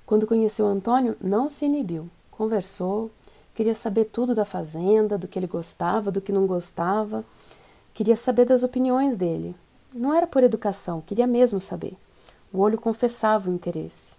Quando 0.07 0.27
conheceu 0.27 0.66
Antônio, 0.66 1.16
não 1.21 1.51
se 1.51 1.66
inibiu. 1.66 2.09
Conversou, 2.31 3.11
queria 3.55 3.75
saber 3.75 4.05
tudo 4.07 4.35
da 4.35 4.45
fazenda, 4.45 5.19
do 5.19 5.27
que 5.27 5.38
ele 5.38 5.47
gostava, 5.47 6.11
do 6.12 6.21
que 6.21 6.31
não 6.33 6.47
gostava. 6.47 7.25
Queria 7.92 8.16
saber 8.16 8.45
das 8.45 8.62
opiniões 8.62 9.16
dele. 9.16 9.55
Não 9.92 10.14
era 10.14 10.27
por 10.27 10.42
educação, 10.42 11.01
queria 11.01 11.27
mesmo 11.27 11.61
saber. 11.61 11.97
O 12.53 12.61
olho 12.61 12.81
confessava 12.81 13.51
o 13.51 13.53
interesse. 13.53 14.17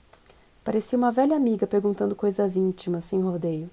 Parecia 0.63 0.97
uma 0.97 1.11
velha 1.11 1.35
amiga 1.35 1.65
perguntando 1.65 2.15
coisas 2.15 2.55
íntimas, 2.55 3.05
sem 3.05 3.21
rodeio. 3.21 3.69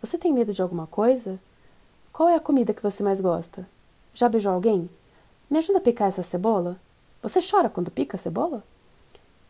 Você 0.00 0.18
tem 0.18 0.32
medo 0.32 0.52
de 0.52 0.60
alguma 0.60 0.86
coisa? 0.86 1.38
Qual 2.12 2.28
é 2.28 2.34
a 2.34 2.40
comida 2.40 2.74
que 2.74 2.82
você 2.82 3.02
mais 3.02 3.20
gosta? 3.20 3.66
Já 4.12 4.28
beijou 4.28 4.52
alguém? 4.52 4.90
Me 5.48 5.58
ajuda 5.58 5.78
a 5.78 5.82
picar 5.82 6.08
essa 6.08 6.22
cebola? 6.22 6.78
Você 7.22 7.40
chora 7.40 7.70
quando 7.70 7.90
pica 7.90 8.16
a 8.16 8.20
cebola? 8.20 8.62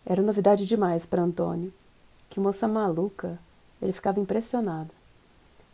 Era 0.05 0.23
novidade 0.23 0.67
demais 0.67 1.07
para 1.07 1.23
Antônio. 1.23 1.73
Que 2.31 2.39
moça 2.39 2.69
maluca! 2.69 3.39
Ele 3.81 3.93
ficava 3.93 4.21
impressionado. 4.21 4.91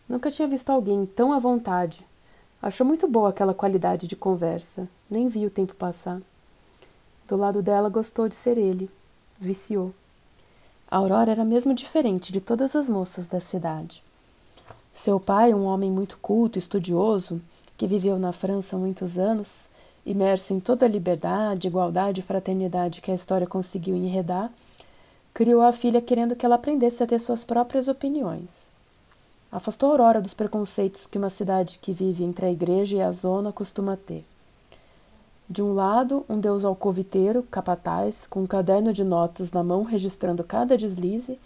Nunca 0.09 0.31
tinha 0.31 0.49
visto 0.49 0.71
alguém 0.71 1.05
tão 1.05 1.33
à 1.33 1.39
vontade. 1.39 2.07
Achou 2.63 2.87
muito 2.87 3.07
boa 3.07 3.29
aquela 3.29 3.53
qualidade 3.53 4.07
de 4.07 4.17
conversa. 4.17 4.89
Nem 5.11 5.29
viu 5.29 5.49
o 5.49 5.51
tempo 5.51 5.75
passar. 5.75 6.21
Do 7.29 7.37
lado 7.37 7.61
dela 7.61 7.91
gostou 7.91 8.27
de 8.27 8.35
ser 8.35 8.57
ele. 8.57 8.91
Viciou. 9.39 9.93
A 10.91 10.97
Aurora 10.97 11.31
era 11.31 11.45
mesmo 11.45 11.75
diferente 11.75 12.33
de 12.33 12.41
todas 12.41 12.75
as 12.75 12.89
moças 12.89 13.29
da 13.29 13.39
cidade. 13.39 14.03
Seu 14.95 15.21
pai, 15.21 15.53
um 15.53 15.67
homem 15.67 15.91
muito 15.91 16.17
culto 16.23 16.59
estudioso, 16.59 17.39
que 17.77 17.87
viveu 17.87 18.19
na 18.19 18.33
França 18.33 18.79
muitos 18.79 19.19
anos, 19.19 19.69
imerso 20.07 20.55
em 20.55 20.59
toda 20.59 20.87
a 20.87 20.89
liberdade, 20.89 21.69
igualdade 21.69 22.21
e 22.21 22.25
fraternidade 22.25 23.03
que 23.03 23.11
a 23.11 23.15
história 23.15 23.47
conseguiu 23.47 23.95
enredar, 23.95 24.51
criou 25.35 25.61
a 25.61 25.71
filha 25.71 26.01
querendo 26.01 26.35
que 26.35 26.47
ela 26.47 26.55
aprendesse 26.55 27.03
a 27.03 27.07
ter 27.07 27.21
suas 27.21 27.45
próprias 27.45 27.89
opiniões. 27.89 28.69
Afastou 29.53 29.91
Aurora 29.91 30.23
dos 30.23 30.33
preconceitos 30.33 31.07
que 31.07 31.19
uma 31.19 31.29
cidade 31.29 31.79
que 31.83 31.93
vive 31.93 32.25
entre 32.25 32.47
a 32.47 32.51
igreja 32.51 32.97
e 32.97 33.03
a 33.03 33.13
zona 33.13 33.53
costuma 33.53 33.99
ter. 33.99 34.25
De 35.51 35.63
um 35.63 35.73
lado, 35.73 36.27
um 36.29 36.39
deus 36.39 36.63
alcoviteiro, 36.63 37.43
capataz, 37.45 38.27
com 38.27 38.43
um 38.43 38.47
caderno 38.47 38.93
de 38.93 39.03
notas 39.03 39.51
na 39.51 39.65
mão 39.65 39.83
registrando 39.83 40.45
cada 40.45 40.77
deslize, 40.77 41.39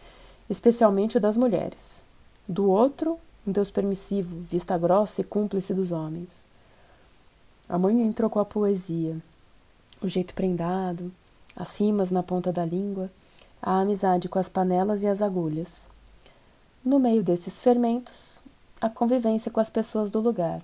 especialmente 0.51 1.19
o 1.19 1.21
das 1.21 1.37
mulheres. 1.37 2.03
Do 2.49 2.69
outro, 2.69 3.17
um 3.47 3.53
deus 3.53 3.71
permissivo, 3.71 4.41
vista 4.51 4.77
grossa 4.77 5.21
e 5.21 5.25
cúmplice 5.25 5.73
dos 5.73 5.93
homens. 5.93 6.45
A 7.69 7.79
mãe 7.79 8.03
entrou 8.03 8.29
com 8.29 8.41
a 8.41 8.45
poesia, 8.45 9.17
o 10.03 10.09
jeito 10.09 10.35
prendado, 10.35 11.13
as 11.55 11.79
rimas 11.79 12.11
na 12.11 12.25
ponta 12.25 12.53
da 12.53 12.65
língua, 12.65 13.09
a 13.63 13.79
amizade 13.79 14.29
com 14.29 14.39
as 14.41 14.49
panelas 14.49 15.05
e 15.05 15.07
as 15.07 15.23
agulhas. 15.23 15.89
No 16.85 16.99
meio 16.99 17.23
desses 17.23 17.61
fermentos, 17.61 18.43
a 18.81 18.91
convivência 18.91 19.49
com 19.49 19.61
as 19.61 19.71
pessoas 19.71 20.11
do 20.11 20.19
lugar 20.19 20.61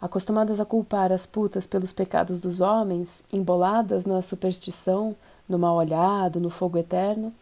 acostumadas 0.00 0.58
a 0.60 0.64
culpar 0.64 1.12
as 1.12 1.26
putas 1.26 1.66
pelos 1.66 1.92
pecados 1.92 2.40
dos 2.40 2.60
homens, 2.60 3.22
emboladas 3.32 4.06
na 4.06 4.22
superstição, 4.22 5.14
no 5.48 5.58
mal 5.58 5.76
olhado, 5.76 6.40
no 6.40 6.48
fogo 6.48 6.78
eterno, 6.78 7.32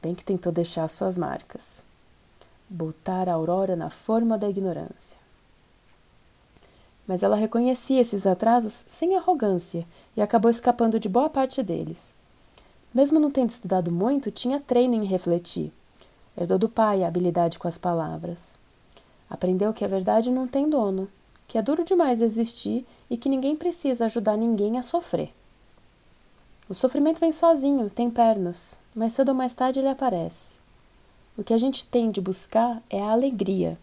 bem 0.00 0.14
que 0.14 0.24
tentou 0.24 0.52
deixar 0.52 0.86
suas 0.88 1.18
marcas. 1.18 1.82
Botar 2.68 3.28
a 3.28 3.32
aurora 3.32 3.74
na 3.74 3.90
forma 3.90 4.38
da 4.38 4.48
ignorância. 4.48 5.18
Mas 7.06 7.22
ela 7.22 7.36
reconhecia 7.36 8.00
esses 8.00 8.26
atrasos 8.26 8.84
sem 8.86 9.16
arrogância 9.16 9.86
e 10.14 10.20
acabou 10.20 10.50
escapando 10.50 11.00
de 11.00 11.08
boa 11.08 11.30
parte 11.30 11.62
deles. 11.62 12.14
Mesmo 12.92 13.18
não 13.18 13.30
tendo 13.30 13.50
estudado 13.50 13.90
muito, 13.90 14.30
tinha 14.30 14.60
treino 14.60 14.94
em 14.94 15.04
refletir. 15.04 15.72
Herdou 16.36 16.58
do 16.58 16.68
pai 16.68 17.02
a 17.02 17.08
habilidade 17.08 17.58
com 17.58 17.66
as 17.66 17.78
palavras. 17.78 18.52
Aprendeu 19.28 19.72
que 19.72 19.84
a 19.84 19.88
verdade 19.88 20.30
não 20.30 20.46
tem 20.46 20.68
dono, 20.68 21.08
que 21.48 21.56
é 21.56 21.62
duro 21.62 21.82
demais 21.82 22.20
existir 22.20 22.86
e 23.10 23.16
que 23.16 23.28
ninguém 23.28 23.56
precisa 23.56 24.04
ajudar 24.04 24.36
ninguém 24.36 24.78
a 24.78 24.82
sofrer. 24.82 25.32
O 26.68 26.74
sofrimento 26.74 27.18
vem 27.18 27.32
sozinho, 27.32 27.88
tem 27.88 28.10
pernas, 28.10 28.78
mas 28.94 29.14
cedo 29.14 29.30
ou 29.30 29.34
mais 29.34 29.54
tarde 29.54 29.80
ele 29.80 29.88
aparece. 29.88 30.56
O 31.36 31.42
que 31.42 31.54
a 31.54 31.58
gente 31.58 31.86
tem 31.86 32.10
de 32.10 32.20
buscar 32.20 32.82
é 32.90 33.00
a 33.00 33.12
alegria. 33.12 33.78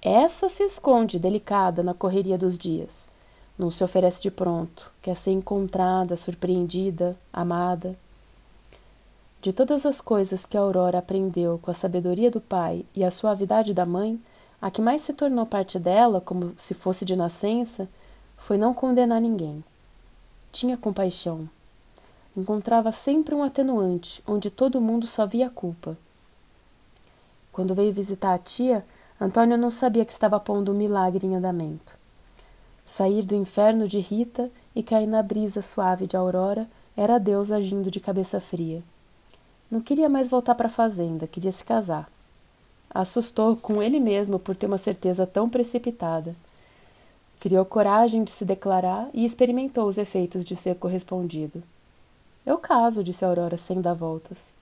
Essa 0.00 0.48
se 0.48 0.62
esconde, 0.62 1.18
delicada, 1.18 1.82
na 1.82 1.92
correria 1.92 2.38
dos 2.38 2.56
dias. 2.56 3.06
Não 3.58 3.70
se 3.70 3.84
oferece 3.84 4.22
de 4.22 4.30
pronto, 4.30 4.90
quer 5.02 5.16
ser 5.16 5.32
encontrada, 5.32 6.16
surpreendida, 6.16 7.14
amada. 7.30 7.94
De 9.42 9.52
todas 9.52 9.84
as 9.84 10.00
coisas 10.00 10.46
que 10.46 10.56
a 10.56 10.60
Aurora 10.60 10.98
aprendeu 10.98 11.58
com 11.60 11.70
a 11.70 11.74
sabedoria 11.74 12.30
do 12.30 12.40
pai 12.40 12.86
e 12.94 13.04
a 13.04 13.10
suavidade 13.10 13.74
da 13.74 13.84
mãe, 13.84 14.18
a 14.62 14.70
que 14.70 14.80
mais 14.80 15.02
se 15.02 15.12
tornou 15.12 15.44
parte 15.44 15.76
dela, 15.76 16.20
como 16.20 16.54
se 16.56 16.72
fosse 16.72 17.04
de 17.04 17.16
nascença, 17.16 17.88
foi 18.36 18.56
não 18.56 18.72
condenar 18.72 19.20
ninguém. 19.20 19.64
Tinha 20.52 20.76
compaixão. 20.76 21.50
Encontrava 22.36 22.92
sempre 22.92 23.34
um 23.34 23.42
atenuante, 23.42 24.22
onde 24.24 24.50
todo 24.50 24.80
mundo 24.80 25.04
só 25.08 25.26
via 25.26 25.50
culpa. 25.50 25.98
Quando 27.50 27.74
veio 27.74 27.92
visitar 27.92 28.34
a 28.34 28.38
tia, 28.38 28.86
Antônio 29.20 29.58
não 29.58 29.72
sabia 29.72 30.04
que 30.04 30.12
estava 30.12 30.38
pondo 30.38 30.70
um 30.70 30.76
milagre 30.76 31.26
em 31.26 31.34
andamento. 31.34 31.98
Sair 32.86 33.26
do 33.26 33.34
inferno 33.34 33.88
de 33.88 33.98
Rita 33.98 34.48
e 34.76 34.82
cair 34.82 35.08
na 35.08 35.24
brisa 35.24 35.60
suave 35.60 36.06
de 36.06 36.16
Aurora 36.16 36.68
era 36.96 37.18
Deus 37.18 37.50
agindo 37.50 37.90
de 37.90 37.98
cabeça 37.98 38.40
fria. 38.40 38.80
Não 39.68 39.80
queria 39.80 40.08
mais 40.08 40.28
voltar 40.28 40.54
para 40.54 40.68
a 40.68 40.70
fazenda, 40.70 41.26
queria 41.26 41.50
se 41.50 41.64
casar. 41.64 42.08
Assustou 42.94 43.56
com 43.56 43.82
ele 43.82 43.98
mesmo 43.98 44.38
por 44.38 44.54
ter 44.54 44.66
uma 44.66 44.78
certeza 44.78 45.26
tão 45.26 45.48
precipitada. 45.48 46.36
Criou 47.40 47.64
coragem 47.64 48.22
de 48.22 48.30
se 48.30 48.44
declarar 48.44 49.08
e 49.14 49.24
experimentou 49.24 49.88
os 49.88 49.98
efeitos 49.98 50.44
de 50.44 50.54
ser 50.54 50.76
correspondido. 50.76 51.62
Eu 52.44 52.58
caso, 52.58 53.02
disse 53.02 53.24
Aurora 53.24 53.56
sem 53.56 53.80
dar 53.80 53.94
voltas. 53.94 54.54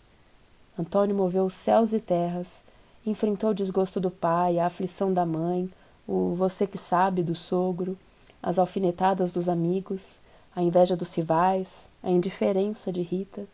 Antônio 0.78 1.14
moveu 1.14 1.44
os 1.44 1.54
céus 1.54 1.92
e 1.92 2.00
terras, 2.00 2.62
enfrentou 3.04 3.50
o 3.50 3.54
desgosto 3.54 3.98
do 4.00 4.10
pai, 4.10 4.58
a 4.58 4.66
aflição 4.66 5.12
da 5.12 5.26
mãe, 5.26 5.68
o 6.06 6.34
você 6.34 6.66
que 6.66 6.78
sabe 6.78 7.22
do 7.22 7.34
sogro, 7.34 7.98
as 8.42 8.58
alfinetadas 8.58 9.32
dos 9.32 9.48
amigos, 9.48 10.20
a 10.54 10.62
inveja 10.62 10.96
dos 10.96 11.14
rivais, 11.14 11.88
a 12.02 12.10
indiferença 12.10 12.92
de 12.92 13.02
Rita, 13.02 13.44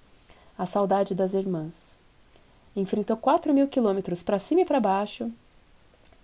a 0.58 0.66
saudade 0.66 1.14
das 1.14 1.34
irmãs. 1.34 1.96
Enfrentou 2.76 3.16
quatro 3.16 3.54
mil 3.54 3.66
quilômetros 3.66 4.22
para 4.22 4.38
cima 4.38 4.60
e 4.60 4.64
para 4.64 4.78
baixo, 4.78 5.32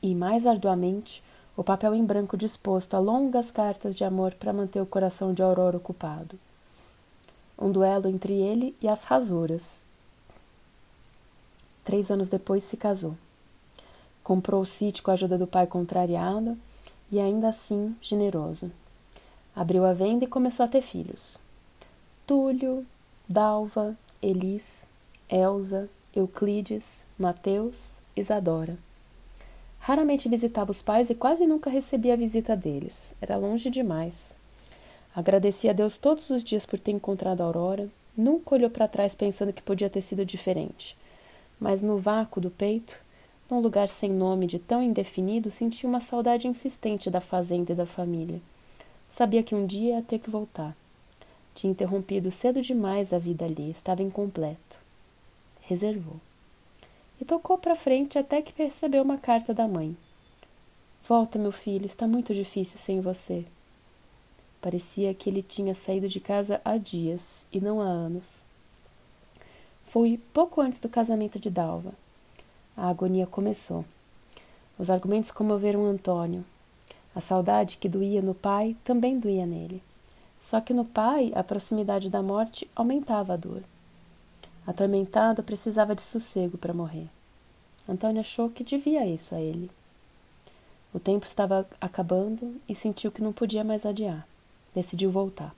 e, 0.02 0.14
mais 0.14 0.46
arduamente, 0.46 1.22
o 1.56 1.64
papel 1.64 1.94
em 1.94 2.04
branco 2.04 2.36
disposto 2.36 2.94
a 2.94 2.98
longas 2.98 3.50
cartas 3.50 3.94
de 3.94 4.04
amor 4.04 4.34
para 4.34 4.52
manter 4.52 4.80
o 4.80 4.86
coração 4.86 5.32
de 5.32 5.42
Aurora 5.42 5.76
ocupado. 5.76 6.38
Um 7.58 7.70
duelo 7.70 8.08
entre 8.08 8.34
ele 8.34 8.74
e 8.80 8.88
as 8.88 9.04
rasuras. 9.04 9.80
Três 11.84 12.10
anos 12.10 12.28
depois 12.28 12.64
se 12.64 12.76
casou. 12.76 13.16
Comprou 14.22 14.62
o 14.62 14.66
sítio 14.66 15.02
com 15.02 15.10
a 15.10 15.14
ajuda 15.14 15.36
do 15.36 15.46
pai 15.46 15.66
contrariado 15.66 16.56
e 17.10 17.20
ainda 17.20 17.48
assim 17.48 17.96
generoso. 18.00 18.70
Abriu 19.54 19.84
a 19.84 19.92
venda 19.92 20.24
e 20.24 20.28
começou 20.28 20.64
a 20.64 20.68
ter 20.68 20.80
filhos. 20.80 21.38
Túlio, 22.26 22.86
Dalva, 23.28 23.96
Elis, 24.22 24.86
Elsa, 25.28 25.88
Euclides, 26.14 27.04
Mateus, 27.18 27.94
Isadora. 28.14 28.76
Raramente 29.80 30.28
visitava 30.28 30.70
os 30.70 30.82
pais 30.82 31.08
e 31.08 31.14
quase 31.14 31.46
nunca 31.46 31.70
recebia 31.70 32.12
a 32.12 32.18
visita 32.18 32.54
deles. 32.54 33.14
Era 33.18 33.38
longe 33.38 33.70
demais. 33.70 34.36
Agradecia 35.16 35.70
a 35.70 35.72
Deus 35.72 35.96
todos 35.96 36.28
os 36.28 36.44
dias 36.44 36.66
por 36.66 36.78
ter 36.78 36.90
encontrado 36.90 37.40
a 37.40 37.44
Aurora. 37.44 37.88
Nunca 38.14 38.54
olhou 38.54 38.68
para 38.68 38.86
trás 38.86 39.14
pensando 39.14 39.54
que 39.54 39.62
podia 39.62 39.88
ter 39.88 40.02
sido 40.02 40.22
diferente. 40.22 40.94
Mas 41.58 41.80
no 41.80 41.96
vácuo 41.96 42.42
do 42.42 42.50
peito, 42.50 43.00
num 43.50 43.60
lugar 43.60 43.88
sem 43.88 44.10
nome 44.10 44.46
de 44.46 44.58
tão 44.58 44.82
indefinido, 44.82 45.50
sentia 45.50 45.88
uma 45.88 46.00
saudade 46.00 46.46
insistente 46.46 47.08
da 47.08 47.22
fazenda 47.22 47.72
e 47.72 47.74
da 47.74 47.86
família. 47.86 48.40
Sabia 49.08 49.42
que 49.42 49.54
um 49.54 49.64
dia 49.64 49.96
ia 49.96 50.02
ter 50.02 50.18
que 50.18 50.28
voltar. 50.28 50.76
Tinha 51.54 51.70
interrompido 51.70 52.30
cedo 52.30 52.60
demais 52.60 53.14
a 53.14 53.18
vida 53.18 53.46
ali, 53.46 53.70
estava 53.70 54.02
incompleto 54.02 54.82
reservou. 55.72 56.20
E 57.20 57.24
tocou 57.24 57.56
para 57.56 57.74
frente 57.74 58.18
até 58.18 58.42
que 58.42 58.52
percebeu 58.52 59.02
uma 59.02 59.18
carta 59.18 59.54
da 59.54 59.66
mãe. 59.66 59.96
Volta, 61.08 61.38
meu 61.38 61.52
filho, 61.52 61.86
está 61.86 62.06
muito 62.06 62.34
difícil 62.34 62.78
sem 62.78 63.00
você. 63.00 63.44
Parecia 64.60 65.12
que 65.14 65.28
ele 65.28 65.42
tinha 65.42 65.74
saído 65.74 66.08
de 66.08 66.20
casa 66.20 66.60
há 66.64 66.76
dias 66.76 67.46
e 67.52 67.60
não 67.60 67.80
há 67.80 67.86
anos. 67.86 68.44
Foi 69.86 70.20
pouco 70.32 70.60
antes 70.60 70.78
do 70.78 70.88
casamento 70.88 71.38
de 71.38 71.50
Dalva. 71.50 71.92
A 72.76 72.88
agonia 72.88 73.26
começou. 73.26 73.84
Os 74.78 74.88
argumentos 74.88 75.30
comoveram 75.30 75.84
Antônio. 75.84 76.44
A 77.14 77.20
saudade 77.20 77.76
que 77.76 77.88
doía 77.88 78.22
no 78.22 78.34
pai 78.34 78.76
também 78.84 79.18
doía 79.18 79.44
nele. 79.44 79.82
Só 80.40 80.60
que 80.60 80.72
no 80.72 80.84
pai, 80.84 81.32
a 81.34 81.42
proximidade 81.44 82.08
da 82.08 82.22
morte 82.22 82.68
aumentava 82.74 83.34
a 83.34 83.36
dor. 83.36 83.62
Atormentado, 84.66 85.42
precisava 85.42 85.94
de 85.94 86.02
sossego 86.02 86.56
para 86.56 86.74
morrer. 86.74 87.08
Antônio 87.88 88.20
achou 88.20 88.48
que 88.48 88.62
devia 88.62 89.06
isso 89.06 89.34
a 89.34 89.40
ele. 89.40 89.70
O 90.94 91.00
tempo 91.00 91.26
estava 91.26 91.66
acabando 91.80 92.60
e 92.68 92.74
sentiu 92.74 93.10
que 93.10 93.22
não 93.22 93.32
podia 93.32 93.64
mais 93.64 93.84
adiar. 93.84 94.26
Decidiu 94.74 95.10
voltar. 95.10 95.54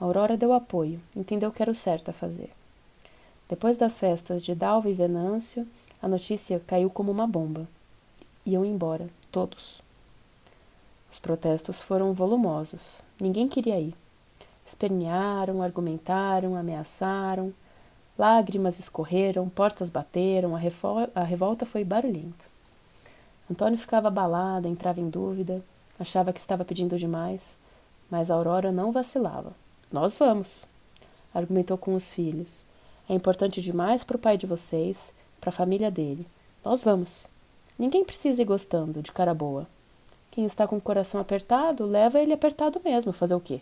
A 0.00 0.04
Aurora 0.04 0.36
deu 0.36 0.52
apoio, 0.52 1.00
entendeu 1.14 1.52
que 1.52 1.62
era 1.62 1.70
o 1.70 1.74
certo 1.74 2.08
a 2.08 2.12
fazer. 2.12 2.50
Depois 3.48 3.78
das 3.78 3.98
festas 3.98 4.42
de 4.42 4.54
Dalva 4.54 4.88
e 4.88 4.94
Venâncio, 4.94 5.68
a 6.00 6.08
notícia 6.08 6.60
caiu 6.66 6.90
como 6.90 7.12
uma 7.12 7.26
bomba. 7.26 7.68
Iam 8.44 8.64
embora, 8.64 9.08
todos. 9.30 9.80
Os 11.10 11.18
protestos 11.18 11.80
foram 11.80 12.12
volumosos. 12.12 13.02
Ninguém 13.20 13.46
queria 13.46 13.78
ir. 13.78 13.94
Espernearam, 14.66 15.62
argumentaram, 15.62 16.56
ameaçaram. 16.56 17.52
Lágrimas 18.18 18.78
escorreram, 18.78 19.48
portas 19.48 19.88
bateram, 19.88 20.54
a, 20.54 20.60
a 21.14 21.22
revolta 21.24 21.64
foi 21.64 21.82
barulhenta. 21.82 22.44
Antônio 23.50 23.78
ficava 23.78 24.08
abalado, 24.08 24.68
entrava 24.68 25.00
em 25.00 25.08
dúvida, 25.08 25.62
achava 25.98 26.32
que 26.32 26.40
estava 26.40 26.64
pedindo 26.64 26.98
demais, 26.98 27.56
mas 28.10 28.30
Aurora 28.30 28.70
não 28.70 28.92
vacilava. 28.92 29.52
Nós 29.90 30.16
vamos, 30.16 30.66
argumentou 31.34 31.76
com 31.76 31.94
os 31.94 32.10
filhos. 32.10 32.64
É 33.08 33.14
importante 33.14 33.60
demais 33.60 34.04
para 34.04 34.16
o 34.16 34.20
pai 34.20 34.36
de 34.36 34.46
vocês, 34.46 35.12
para 35.40 35.48
a 35.48 35.52
família 35.52 35.90
dele. 35.90 36.26
Nós 36.64 36.82
vamos. 36.82 37.26
Ninguém 37.78 38.04
precisa 38.04 38.42
ir 38.42 38.44
gostando, 38.44 39.02
de 39.02 39.10
cara 39.10 39.34
boa. 39.34 39.66
Quem 40.30 40.44
está 40.44 40.66
com 40.66 40.76
o 40.76 40.80
coração 40.80 41.20
apertado, 41.20 41.84
leva 41.84 42.20
ele 42.20 42.32
apertado 42.32 42.80
mesmo. 42.84 43.12
Fazer 43.12 43.34
o 43.34 43.40
quê? 43.40 43.60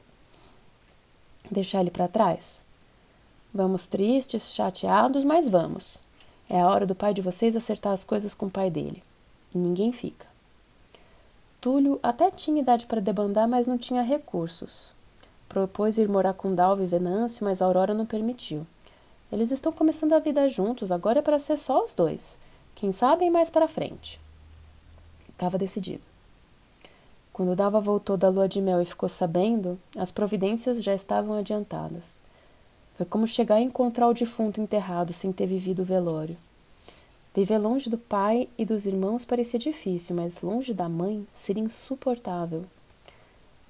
Deixar 1.51 1.81
ele 1.81 1.91
para 1.91 2.07
trás? 2.07 2.63
Vamos 3.53 3.89
tristes, 3.89 4.55
chateados, 4.55 5.25
mas 5.25 5.49
vamos. 5.49 5.99
É 6.49 6.61
a 6.61 6.69
hora 6.69 6.87
do 6.87 6.95
pai 6.95 7.13
de 7.13 7.21
vocês 7.21 7.57
acertar 7.57 7.93
as 7.93 8.05
coisas 8.05 8.33
com 8.33 8.47
o 8.47 8.51
pai 8.51 8.71
dele. 8.71 9.03
E 9.53 9.59
ninguém 9.59 9.93
fica. 9.93 10.27
Túlio 11.61 11.99
até 12.01 12.31
tinha 12.31 12.63
idade 12.63 12.87
para 12.87 13.01
debandar, 13.01 13.49
mas 13.49 13.67
não 13.67 13.77
tinha 13.77 14.03
recursos. 14.03 14.95
Propôs 15.49 15.99
ir 15.99 16.09
morar 16.09 16.33
com 16.35 16.55
Dalva 16.55 16.83
e 16.85 16.87
Venâncio, 16.87 17.45
mas 17.45 17.61
Aurora 17.61 17.93
não 17.93 18.07
permitiu. 18.07 18.65
Eles 19.33 19.51
estão 19.51 19.73
começando 19.73 20.13
a 20.13 20.21
vida 20.21 20.49
juntos, 20.49 20.93
agora 20.93 21.19
é 21.19 21.23
para 21.23 21.39
ser 21.41 21.59
só 21.59 21.85
os 21.85 21.95
dois. 21.95 22.39
Quem 22.75 22.93
sabe 22.93 23.29
mais 23.31 23.51
para 23.51 23.67
frente. 23.67 24.21
Estava 25.29 25.59
decidido. 25.59 26.03
Quando 27.33 27.57
Dalva 27.57 27.81
voltou 27.81 28.17
da 28.17 28.29
lua 28.29 28.49
de 28.49 28.61
mel 28.61 28.81
e 28.81 28.87
ficou 28.87 29.09
sabendo, 29.09 29.79
as 29.97 30.13
providências 30.13 30.83
já 30.83 30.95
estavam 30.95 31.37
adiantadas. 31.37 32.20
Foi 33.01 33.07
como 33.07 33.27
chegar 33.27 33.55
a 33.55 33.61
encontrar 33.63 34.09
o 34.09 34.13
defunto 34.13 34.61
enterrado 34.61 35.15
sem 35.15 35.33
ter 35.33 35.47
vivido 35.47 35.81
o 35.81 35.87
velório. 35.87 36.37
Viver 37.35 37.57
longe 37.57 37.89
do 37.89 37.97
pai 37.97 38.47
e 38.59 38.65
dos 38.67 38.85
irmãos 38.85 39.25
parecia 39.25 39.59
difícil, 39.59 40.15
mas 40.15 40.43
longe 40.43 40.75
da 40.75 40.87
mãe 40.87 41.27
seria 41.35 41.63
insuportável. 41.63 42.67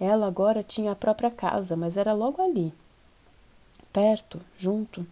Ela 0.01 0.27
agora 0.27 0.65
tinha 0.65 0.91
a 0.91 0.97
própria 0.97 1.31
casa, 1.31 1.77
mas 1.77 1.97
era 1.97 2.13
logo 2.13 2.43
ali. 2.43 2.75
Perto, 3.93 4.41
junto. 4.59 5.07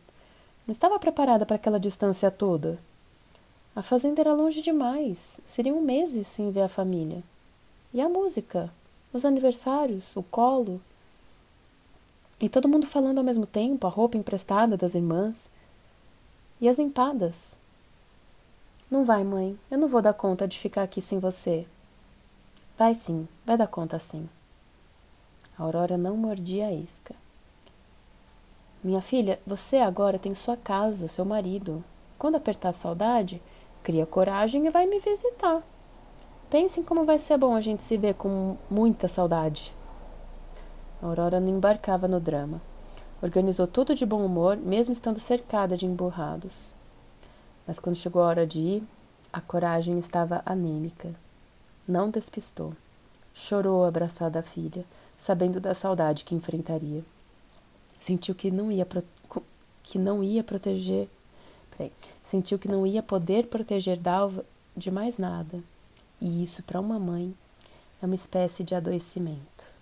Não 0.66 0.72
estava 0.72 0.98
preparada 0.98 1.46
para 1.46 1.54
aquela 1.54 1.78
distância 1.78 2.28
toda. 2.28 2.76
A 3.72 3.82
fazenda 3.82 4.20
era 4.20 4.34
longe 4.34 4.60
demais. 4.60 5.38
Seriam 5.46 5.80
meses 5.80 6.26
sem 6.26 6.50
ver 6.50 6.62
a 6.62 6.68
família. 6.68 7.22
E 7.94 8.00
a 8.00 8.08
música? 8.08 8.68
Os 9.12 9.24
aniversários? 9.24 10.16
O 10.16 10.24
colo? 10.24 10.80
E 12.40 12.48
todo 12.48 12.68
mundo 12.68 12.86
falando 12.86 13.18
ao 13.18 13.24
mesmo 13.24 13.46
tempo, 13.46 13.86
a 13.86 13.90
roupa 13.90 14.16
emprestada 14.16 14.76
das 14.76 14.94
irmãs. 14.94 15.50
E 16.60 16.68
as 16.68 16.78
empadas. 16.78 17.56
Não 18.90 19.04
vai, 19.04 19.24
mãe. 19.24 19.58
Eu 19.70 19.78
não 19.78 19.88
vou 19.88 20.00
dar 20.00 20.14
conta 20.14 20.46
de 20.46 20.58
ficar 20.58 20.82
aqui 20.82 21.02
sem 21.02 21.18
você. 21.18 21.66
Vai 22.78 22.94
sim, 22.94 23.26
vai 23.44 23.56
dar 23.56 23.66
conta 23.66 23.98
sim. 23.98 24.28
A 25.58 25.64
Aurora 25.64 25.98
não 25.98 26.16
mordia 26.16 26.68
a 26.68 26.72
isca. 26.72 27.14
Minha 28.82 29.02
filha, 29.02 29.40
você 29.44 29.78
agora 29.78 30.18
tem 30.18 30.32
sua 30.34 30.56
casa, 30.56 31.08
seu 31.08 31.24
marido. 31.24 31.82
Quando 32.16 32.36
apertar 32.36 32.68
a 32.68 32.72
saudade, 32.72 33.42
cria 33.82 34.06
coragem 34.06 34.66
e 34.66 34.70
vai 34.70 34.86
me 34.86 35.00
visitar. 35.00 35.62
Pensem 36.48 36.84
como 36.84 37.04
vai 37.04 37.18
ser 37.18 37.36
bom 37.36 37.56
a 37.56 37.60
gente 37.60 37.82
se 37.82 37.96
ver 37.96 38.14
com 38.14 38.56
muita 38.70 39.08
saudade. 39.08 39.74
Aurora 41.00 41.38
não 41.38 41.48
embarcava 41.48 42.08
no 42.08 42.18
drama. 42.18 42.60
Organizou 43.22 43.66
tudo 43.66 43.94
de 43.94 44.04
bom 44.04 44.24
humor, 44.24 44.56
mesmo 44.56 44.92
estando 44.92 45.20
cercada 45.20 45.76
de 45.76 45.86
emburrados. 45.86 46.72
Mas 47.66 47.78
quando 47.78 47.96
chegou 47.96 48.22
a 48.22 48.26
hora 48.26 48.46
de 48.46 48.58
ir, 48.58 48.82
a 49.32 49.40
coragem 49.40 49.98
estava 49.98 50.42
anêmica. 50.44 51.14
Não 51.86 52.10
despistou. 52.10 52.72
Chorou 53.34 53.84
abraçada 53.84 54.40
à 54.40 54.42
filha, 54.42 54.84
sabendo 55.16 55.60
da 55.60 55.74
saudade 55.74 56.24
que 56.24 56.34
enfrentaria. 56.34 57.04
Sentiu 58.00 58.34
que 58.34 58.50
não 58.50 58.70
ia 58.70 58.86
pro... 58.86 59.02
que 59.82 59.98
não 59.98 60.22
ia 60.22 60.42
proteger, 60.42 61.08
Peraí. 61.70 61.92
sentiu 62.24 62.58
que 62.58 62.68
não 62.68 62.86
ia 62.86 63.02
poder 63.02 63.46
proteger 63.46 63.96
Dalva 63.96 64.44
de 64.76 64.90
mais 64.90 65.18
nada. 65.18 65.62
E 66.20 66.42
isso 66.42 66.62
para 66.62 66.80
uma 66.80 66.98
mãe 66.98 67.34
é 68.02 68.06
uma 68.06 68.14
espécie 68.14 68.64
de 68.64 68.74
adoecimento. 68.74 69.77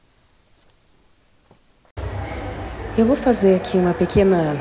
Eu 2.99 3.05
vou 3.05 3.15
fazer 3.15 3.55
aqui 3.55 3.77
uma 3.77 3.93
pequena 3.93 4.57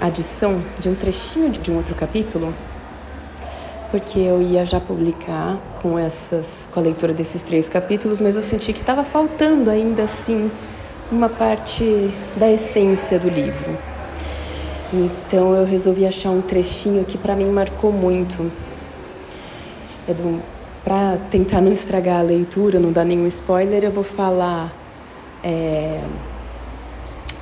adição 0.00 0.60
de 0.80 0.88
um 0.88 0.94
trechinho 0.96 1.50
de 1.50 1.70
um 1.70 1.76
outro 1.76 1.94
capítulo, 1.94 2.52
porque 3.92 4.18
eu 4.18 4.42
ia 4.42 4.66
já 4.66 4.80
publicar 4.80 5.56
com 5.80 5.96
essas, 5.96 6.68
com 6.72 6.80
a 6.80 6.82
leitura 6.82 7.12
desses 7.12 7.44
três 7.44 7.68
capítulos, 7.68 8.20
mas 8.20 8.34
eu 8.34 8.42
senti 8.42 8.72
que 8.72 8.80
estava 8.80 9.04
faltando 9.04 9.70
ainda 9.70 10.02
assim 10.02 10.50
uma 11.12 11.28
parte 11.28 12.12
da 12.34 12.50
essência 12.50 13.20
do 13.20 13.28
livro. 13.28 13.78
Então 14.92 15.54
eu 15.54 15.64
resolvi 15.64 16.04
achar 16.04 16.30
um 16.30 16.40
trechinho 16.40 17.04
que 17.04 17.16
para 17.16 17.36
mim 17.36 17.52
marcou 17.52 17.92
muito. 17.92 18.50
É 20.08 20.14
para 20.82 21.18
tentar 21.30 21.60
não 21.60 21.70
estragar 21.70 22.18
a 22.18 22.22
leitura, 22.22 22.80
não 22.80 22.90
dar 22.90 23.04
nenhum 23.04 23.28
spoiler, 23.28 23.84
eu 23.84 23.92
vou 23.92 24.02
falar 24.02 24.72
é, 25.44 26.00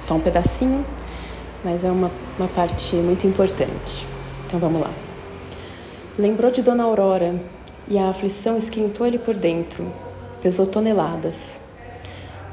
só 0.00 0.14
um 0.14 0.20
pedacinho, 0.20 0.84
mas 1.64 1.84
é 1.84 1.90
uma, 1.90 2.10
uma 2.38 2.48
parte 2.48 2.96
muito 2.96 3.26
importante. 3.26 4.06
Então 4.46 4.58
vamos 4.58 4.80
lá. 4.80 4.90
Lembrou 6.18 6.50
de 6.50 6.62
Dona 6.62 6.84
Aurora 6.84 7.34
e 7.86 7.98
a 7.98 8.08
aflição 8.08 8.56
esquentou 8.56 9.06
ele 9.06 9.18
por 9.18 9.36
dentro, 9.36 9.86
pesou 10.42 10.66
toneladas. 10.66 11.60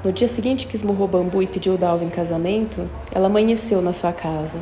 No 0.04 0.12
dia 0.12 0.28
seguinte 0.28 0.68
que 0.68 0.76
esmurrou 0.76 1.08
bambu 1.08 1.42
e 1.42 1.48
pediu 1.48 1.78
Dalva 1.78 2.04
em 2.04 2.10
casamento, 2.10 2.88
ela 3.12 3.26
amanheceu 3.26 3.82
na 3.82 3.92
sua 3.92 4.14
casa. 4.14 4.60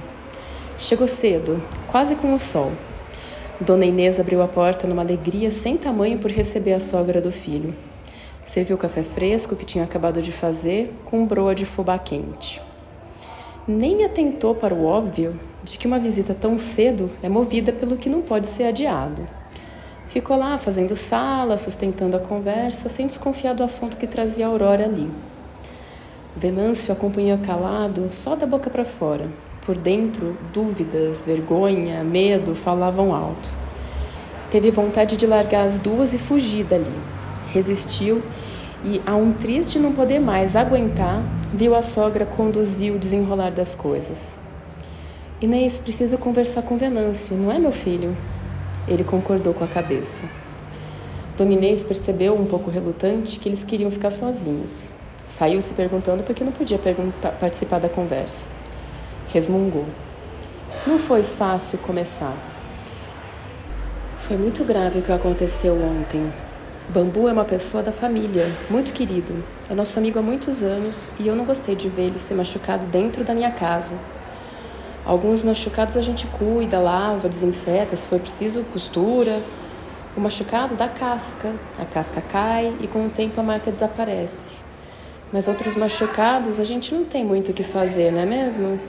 Chegou 0.79 1.07
cedo, 1.07 1.61
quase 1.87 2.15
com 2.15 2.33
o 2.33 2.39
sol. 2.39 2.71
Dona 3.59 3.85
Inês 3.85 4.19
abriu 4.19 4.41
a 4.41 4.47
porta 4.47 4.87
numa 4.87 5.01
alegria 5.01 5.51
sem 5.51 5.77
tamanho 5.77 6.17
por 6.17 6.31
receber 6.31 6.73
a 6.73 6.79
sogra 6.79 7.21
do 7.21 7.31
filho. 7.31 7.73
Serviu 8.45 8.77
café 8.77 9.03
fresco 9.03 9.55
que 9.55 9.65
tinha 9.65 9.83
acabado 9.83 10.21
de 10.21 10.31
fazer 10.31 10.93
com 11.05 11.25
broa 11.25 11.53
de 11.53 11.65
fubá 11.65 11.97
quente 11.99 12.61
nem 13.67 14.03
atentou 14.03 14.53
para 14.53 14.73
o 14.73 14.85
óbvio 14.85 15.39
de 15.63 15.77
que 15.77 15.87
uma 15.87 15.99
visita 15.99 16.33
tão 16.33 16.57
cedo 16.57 17.09
é 17.21 17.29
movida 17.29 17.71
pelo 17.71 17.97
que 17.97 18.09
não 18.09 18.21
pode 18.21 18.47
ser 18.47 18.65
adiado. 18.65 19.21
Ficou 20.07 20.37
lá 20.37 20.57
fazendo 20.57 20.95
sala, 20.95 21.57
sustentando 21.57 22.17
a 22.17 22.19
conversa, 22.19 22.89
sem 22.89 23.07
desconfiar 23.07 23.55
do 23.55 23.63
assunto 23.63 23.97
que 23.97 24.05
trazia 24.05 24.47
Aurora 24.47 24.85
ali. 24.85 25.09
Venâncio 26.35 26.91
acompanhou 26.91 27.37
calado, 27.39 28.07
só 28.11 28.35
da 28.35 28.45
boca 28.45 28.69
para 28.69 28.83
fora. 28.83 29.27
Por 29.65 29.77
dentro, 29.77 30.37
dúvidas, 30.53 31.21
vergonha, 31.21 32.03
medo 32.03 32.53
falavam 32.53 33.15
alto. 33.15 33.49
Teve 34.51 34.69
vontade 34.69 35.15
de 35.15 35.25
largar 35.25 35.65
as 35.65 35.79
duas 35.79 36.13
e 36.13 36.17
fugir 36.17 36.65
dali. 36.65 36.91
Resistiu 37.51 38.21
e, 38.83 39.01
a 39.05 39.15
um 39.15 39.31
triste 39.31 39.79
não 39.79 39.93
poder 39.93 40.19
mais 40.19 40.55
aguentar, 40.55 41.23
viu 41.53 41.75
a 41.75 41.83
sogra 41.83 42.25
conduzir 42.25 42.91
o 42.91 42.97
desenrolar 42.97 43.51
das 43.51 43.75
coisas. 43.75 44.35
Inês 45.39 45.77
precisa 45.77 46.17
conversar 46.17 46.63
com 46.63 46.75
Venâncio, 46.75 47.37
não 47.37 47.51
é, 47.51 47.59
meu 47.59 47.71
filho? 47.71 48.17
Ele 48.87 49.03
concordou 49.03 49.53
com 49.53 49.63
a 49.63 49.67
cabeça. 49.67 50.23
Dona 51.37 51.53
Inês 51.53 51.83
percebeu, 51.83 52.35
um 52.35 52.45
pouco 52.45 52.71
relutante, 52.71 53.39
que 53.39 53.47
eles 53.47 53.63
queriam 53.63 53.91
ficar 53.91 54.09
sozinhos. 54.09 54.91
Saiu 55.29 55.61
se 55.61 55.73
perguntando 55.73 56.23
por 56.23 56.33
que 56.33 56.43
não 56.43 56.51
podia 56.51 56.79
participar 57.39 57.79
da 57.79 57.89
conversa. 57.89 58.47
Resmungou. 59.29 59.85
Não 60.87 60.97
foi 60.97 61.23
fácil 61.23 61.77
começar. 61.79 62.35
Foi 64.27 64.37
muito 64.37 64.63
grave 64.63 64.99
o 64.99 65.01
que 65.01 65.11
aconteceu 65.11 65.75
ontem, 65.75 66.31
Bambu 66.89 67.29
é 67.29 67.33
uma 67.33 67.45
pessoa 67.45 67.81
da 67.81 67.91
família, 67.91 68.51
muito 68.69 68.93
querido. 68.93 69.43
É 69.69 69.73
nosso 69.73 69.97
amigo 69.97 70.19
há 70.19 70.21
muitos 70.21 70.61
anos 70.61 71.09
e 71.17 71.27
eu 71.27 71.35
não 71.35 71.45
gostei 71.45 71.75
de 71.75 71.87
ver 71.87 72.03
ele 72.03 72.19
ser 72.19 72.33
machucado 72.33 72.85
dentro 72.87 73.23
da 73.23 73.33
minha 73.33 73.51
casa. 73.51 73.95
Alguns 75.05 75.41
machucados 75.43 75.95
a 75.95 76.01
gente 76.01 76.27
cuida, 76.27 76.79
lava, 76.79 77.29
desinfeta, 77.29 77.95
se 77.95 78.05
for 78.05 78.19
preciso, 78.19 78.63
costura. 78.73 79.41
O 80.15 80.19
machucado 80.19 80.75
dá 80.75 80.87
casca, 80.89 81.53
a 81.79 81.85
casca 81.85 82.21
cai 82.21 82.73
e 82.81 82.87
com 82.87 83.07
o 83.07 83.09
tempo 83.09 83.39
a 83.39 83.43
marca 83.43 83.71
desaparece. 83.71 84.57
Mas 85.31 85.47
outros 85.47 85.75
machucados 85.75 86.59
a 86.59 86.63
gente 86.63 86.93
não 86.93 87.05
tem 87.05 87.23
muito 87.23 87.51
o 87.51 87.53
que 87.53 87.63
fazer, 87.63 88.11
não 88.11 88.19
é 88.19 88.25
mesmo? 88.25 88.79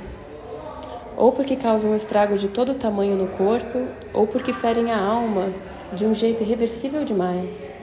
ou 1.16 1.32
porque 1.32 1.56
causam 1.56 1.92
um 1.92 1.96
estrago 1.96 2.36
de 2.36 2.48
todo 2.48 2.74
tamanho 2.74 3.16
no 3.16 3.28
corpo, 3.28 3.86
ou 4.12 4.26
porque 4.26 4.52
ferem 4.52 4.90
a 4.90 4.98
alma 4.98 5.48
de 5.92 6.04
um 6.04 6.14
jeito 6.14 6.42
irreversível 6.42 7.04
demais. 7.04 7.73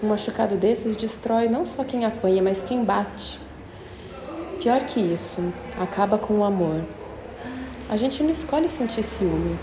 Um 0.00 0.08
machucado 0.08 0.56
desses 0.56 0.96
destrói 0.96 1.48
não 1.48 1.66
só 1.66 1.82
quem 1.82 2.04
apanha, 2.04 2.40
mas 2.40 2.62
quem 2.62 2.84
bate. 2.84 3.40
Pior 4.60 4.80
que 4.82 5.00
isso, 5.00 5.52
acaba 5.76 6.16
com 6.16 6.34
o 6.34 6.44
amor. 6.44 6.82
A 7.88 7.96
gente 7.96 8.22
não 8.22 8.30
escolhe 8.30 8.68
sentir 8.68 9.02
ciúme. 9.02 9.58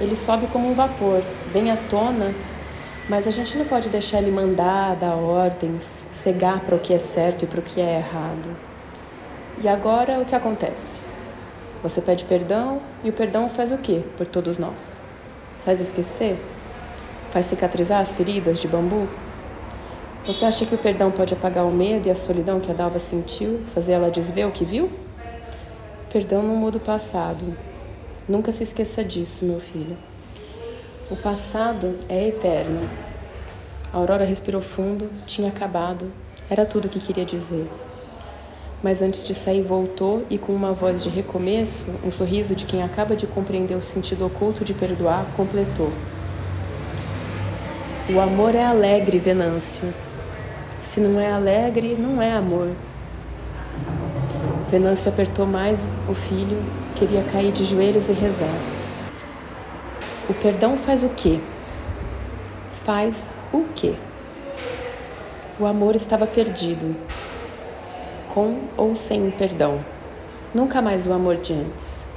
Ele 0.00 0.16
sobe 0.16 0.46
como 0.46 0.70
um 0.70 0.74
vapor, 0.74 1.22
vem 1.52 1.70
à 1.70 1.76
tona, 1.90 2.32
mas 3.10 3.26
a 3.26 3.30
gente 3.30 3.58
não 3.58 3.66
pode 3.66 3.90
deixar 3.90 4.22
ele 4.22 4.30
mandar, 4.30 4.96
dar 4.96 5.16
ordens, 5.16 6.06
cegar 6.12 6.60
para 6.60 6.76
o 6.76 6.78
que 6.78 6.94
é 6.94 6.98
certo 6.98 7.42
e 7.42 7.46
para 7.46 7.60
o 7.60 7.62
que 7.62 7.78
é 7.78 7.96
errado. 7.96 8.56
E 9.62 9.68
agora 9.68 10.18
o 10.18 10.24
que 10.24 10.34
acontece? 10.34 11.00
Você 11.82 12.00
pede 12.00 12.24
perdão 12.24 12.80
e 13.04 13.10
o 13.10 13.12
perdão 13.12 13.50
faz 13.50 13.70
o 13.70 13.76
quê 13.76 14.02
por 14.16 14.26
todos 14.26 14.58
nós? 14.58 14.98
Faz 15.64 15.80
esquecer? 15.80 16.38
Faz 17.30 17.46
cicatrizar 17.46 18.00
as 18.00 18.12
feridas 18.12 18.58
de 18.58 18.66
bambu? 18.66 19.08
Você 20.26 20.44
acha 20.44 20.66
que 20.66 20.74
o 20.74 20.78
perdão 20.78 21.12
pode 21.12 21.32
apagar 21.32 21.64
o 21.64 21.70
medo 21.70 22.08
e 22.08 22.10
a 22.10 22.14
solidão 22.14 22.58
que 22.58 22.70
a 22.70 22.74
Dalva 22.74 22.98
sentiu, 22.98 23.60
fazer 23.72 23.92
ela 23.92 24.10
desver 24.10 24.46
o 24.46 24.50
que 24.50 24.64
viu? 24.64 24.90
Perdão 26.12 26.42
não 26.42 26.56
muda 26.56 26.78
o 26.78 26.80
passado. 26.80 27.56
Nunca 28.28 28.50
se 28.50 28.64
esqueça 28.64 29.04
disso, 29.04 29.44
meu 29.44 29.60
filho. 29.60 29.96
O 31.08 31.14
passado 31.14 31.96
é 32.08 32.28
eterno. 32.28 32.90
A 33.92 33.96
Aurora 33.98 34.24
respirou 34.24 34.60
fundo, 34.60 35.08
tinha 35.24 35.48
acabado, 35.48 36.12
era 36.50 36.66
tudo 36.66 36.86
o 36.86 36.88
que 36.88 36.98
queria 36.98 37.24
dizer. 37.24 37.68
Mas 38.82 39.02
antes 39.02 39.22
de 39.22 39.34
sair, 39.34 39.62
voltou 39.62 40.26
e, 40.28 40.36
com 40.36 40.52
uma 40.52 40.72
voz 40.72 41.04
de 41.04 41.08
recomeço, 41.08 41.86
um 42.04 42.10
sorriso 42.10 42.56
de 42.56 42.64
quem 42.64 42.82
acaba 42.82 43.14
de 43.14 43.26
compreender 43.26 43.76
o 43.76 43.80
sentido 43.80 44.26
oculto 44.26 44.64
de 44.64 44.74
perdoar, 44.74 45.26
completou. 45.36 45.92
O 48.12 48.18
amor 48.18 48.56
é 48.56 48.64
alegre, 48.64 49.20
Venâncio. 49.20 49.94
Se 50.82 50.98
não 50.98 51.20
é 51.20 51.30
alegre, 51.30 51.94
não 51.94 52.20
é 52.20 52.32
amor. 52.32 52.72
Venâncio 54.68 55.12
apertou 55.12 55.46
mais 55.46 55.86
o 56.08 56.14
filho, 56.14 56.60
queria 56.96 57.22
cair 57.22 57.52
de 57.52 57.62
joelhos 57.62 58.08
e 58.08 58.12
rezar. 58.12 58.58
O 60.28 60.34
perdão 60.34 60.76
faz 60.76 61.04
o 61.04 61.10
quê? 61.10 61.38
Faz 62.82 63.36
o 63.52 63.64
quê? 63.76 63.94
O 65.60 65.64
amor 65.64 65.94
estava 65.94 66.26
perdido, 66.26 66.96
com 68.26 68.58
ou 68.76 68.96
sem 68.96 69.30
perdão. 69.30 69.78
Nunca 70.52 70.82
mais 70.82 71.06
o 71.06 71.12
amor 71.12 71.36
de 71.36 71.52
antes. 71.52 72.08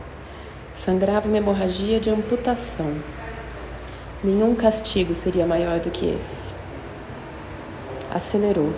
Sangrava 0.74 1.28
uma 1.28 1.38
hemorragia 1.38 2.00
de 2.00 2.10
amputação. 2.10 2.92
Nenhum 4.24 4.56
castigo 4.56 5.14
seria 5.14 5.46
maior 5.46 5.82
do 5.82 5.92
que 5.92 6.06
esse. 6.06 6.54
Acelerou, 8.10 8.72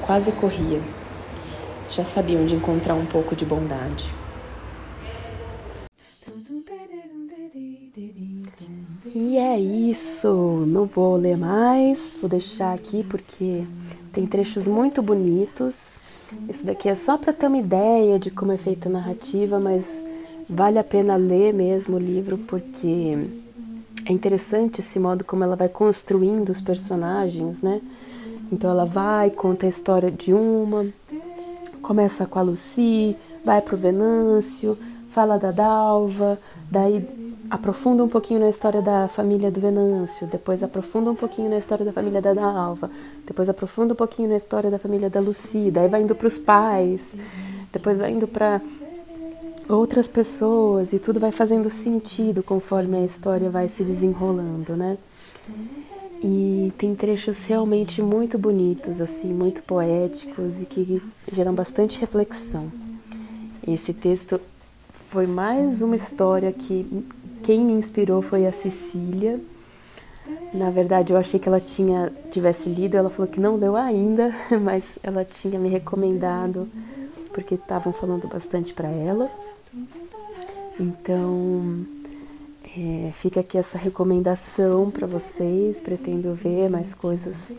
quase 0.00 0.30
corria. 0.30 0.80
Já 1.90 2.04
sabia 2.04 2.38
onde 2.38 2.54
encontrar 2.54 2.94
um 2.94 3.06
pouco 3.06 3.34
de 3.34 3.44
bondade. 3.44 4.08
E 9.12 9.36
é 9.36 9.58
isso. 9.58 10.64
Não 10.68 10.86
vou 10.86 11.16
ler 11.16 11.36
mais, 11.36 12.16
vou 12.20 12.30
deixar 12.30 12.72
aqui 12.72 13.02
porque 13.02 13.64
tem 14.12 14.26
trechos 14.28 14.68
muito 14.68 15.02
bonitos. 15.02 16.00
Isso 16.48 16.64
daqui 16.64 16.88
é 16.88 16.94
só 16.94 17.18
para 17.18 17.32
ter 17.32 17.48
uma 17.48 17.58
ideia 17.58 18.16
de 18.16 18.30
como 18.30 18.52
é 18.52 18.56
feita 18.56 18.88
a 18.88 18.92
narrativa, 18.92 19.58
mas 19.58 20.04
vale 20.48 20.78
a 20.78 20.84
pena 20.84 21.16
ler 21.16 21.52
mesmo 21.52 21.96
o 21.96 22.00
livro 22.00 22.38
porque 22.38 23.16
é 24.08 24.12
interessante 24.12 24.80
esse 24.80 24.98
modo 24.98 25.22
como 25.22 25.44
ela 25.44 25.54
vai 25.54 25.68
construindo 25.68 26.48
os 26.48 26.62
personagens, 26.62 27.60
né? 27.60 27.82
Então 28.50 28.70
ela 28.70 28.86
vai, 28.86 29.30
conta 29.30 29.66
a 29.66 29.68
história 29.68 30.10
de 30.10 30.32
uma, 30.32 30.86
começa 31.82 32.24
com 32.24 32.38
a 32.38 32.42
Lucy, 32.42 33.14
vai 33.44 33.60
pro 33.60 33.76
Venâncio, 33.76 34.78
fala 35.10 35.36
da 35.36 35.50
Dalva, 35.50 36.38
daí 36.70 37.06
aprofunda 37.50 38.02
um 38.02 38.08
pouquinho 38.08 38.40
na 38.40 38.48
história 38.48 38.80
da 38.80 39.08
família 39.08 39.50
do 39.50 39.60
Venâncio, 39.60 40.26
depois 40.26 40.62
aprofunda 40.62 41.10
um 41.10 41.14
pouquinho 41.14 41.50
na 41.50 41.58
história 41.58 41.84
da 41.84 41.92
família 41.92 42.22
da 42.22 42.32
Dalva, 42.32 42.90
depois 43.26 43.50
aprofunda 43.50 43.92
um 43.92 43.96
pouquinho 43.96 44.30
na 44.30 44.36
história 44.36 44.70
da 44.70 44.78
família 44.78 45.10
da 45.10 45.20
Lucy, 45.20 45.70
daí 45.70 45.86
vai 45.86 46.00
indo 46.02 46.14
para 46.14 46.26
os 46.26 46.38
pais, 46.38 47.14
depois 47.70 47.98
vai 47.98 48.10
indo 48.10 48.26
para 48.26 48.58
outras 49.68 50.08
pessoas 50.08 50.92
e 50.92 50.98
tudo 50.98 51.20
vai 51.20 51.30
fazendo 51.30 51.68
sentido 51.68 52.42
conforme 52.42 52.96
a 52.96 53.04
história 53.04 53.50
vai 53.50 53.68
se 53.68 53.84
desenrolando, 53.84 54.76
né? 54.76 54.96
E 56.22 56.72
tem 56.76 56.94
trechos 56.94 57.44
realmente 57.44 58.02
muito 58.02 58.38
bonitos, 58.38 59.00
assim, 59.00 59.32
muito 59.32 59.62
poéticos 59.62 60.60
e 60.60 60.66
que 60.66 61.02
geram 61.30 61.54
bastante 61.54 62.00
reflexão. 62.00 62.72
Esse 63.66 63.92
texto 63.92 64.40
foi 65.10 65.26
mais 65.26 65.80
uma 65.80 65.94
história 65.94 66.50
que 66.50 67.04
quem 67.42 67.60
me 67.64 67.72
inspirou 67.72 68.20
foi 68.20 68.46
a 68.46 68.52
Cecília. 68.52 69.38
Na 70.52 70.70
verdade, 70.70 71.12
eu 71.12 71.18
achei 71.18 71.38
que 71.38 71.48
ela 71.48 71.60
tinha 71.60 72.12
tivesse 72.30 72.68
lido, 72.68 72.96
ela 72.96 73.10
falou 73.10 73.30
que 73.30 73.40
não 73.40 73.56
leu 73.56 73.76
ainda, 73.76 74.34
mas 74.60 74.84
ela 75.02 75.24
tinha 75.24 75.58
me 75.58 75.68
recomendado 75.68 76.68
porque 77.32 77.54
estavam 77.54 77.92
falando 77.92 78.26
bastante 78.26 78.74
para 78.74 78.88
ela. 78.88 79.30
Então, 80.78 81.84
é, 82.76 83.10
fica 83.12 83.40
aqui 83.40 83.58
essa 83.58 83.76
recomendação 83.76 84.90
para 84.90 85.06
vocês. 85.06 85.80
Pretendo 85.80 86.34
ver 86.34 86.68
mais 86.68 86.94
coisas, 86.94 87.56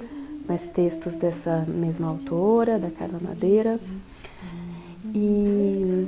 mais 0.47 0.67
textos 0.67 1.15
dessa 1.15 1.65
mesma 1.67 2.07
autora, 2.07 2.79
da 2.79 2.89
Carla 2.89 3.19
Madeira. 3.19 3.79
E 5.13 6.07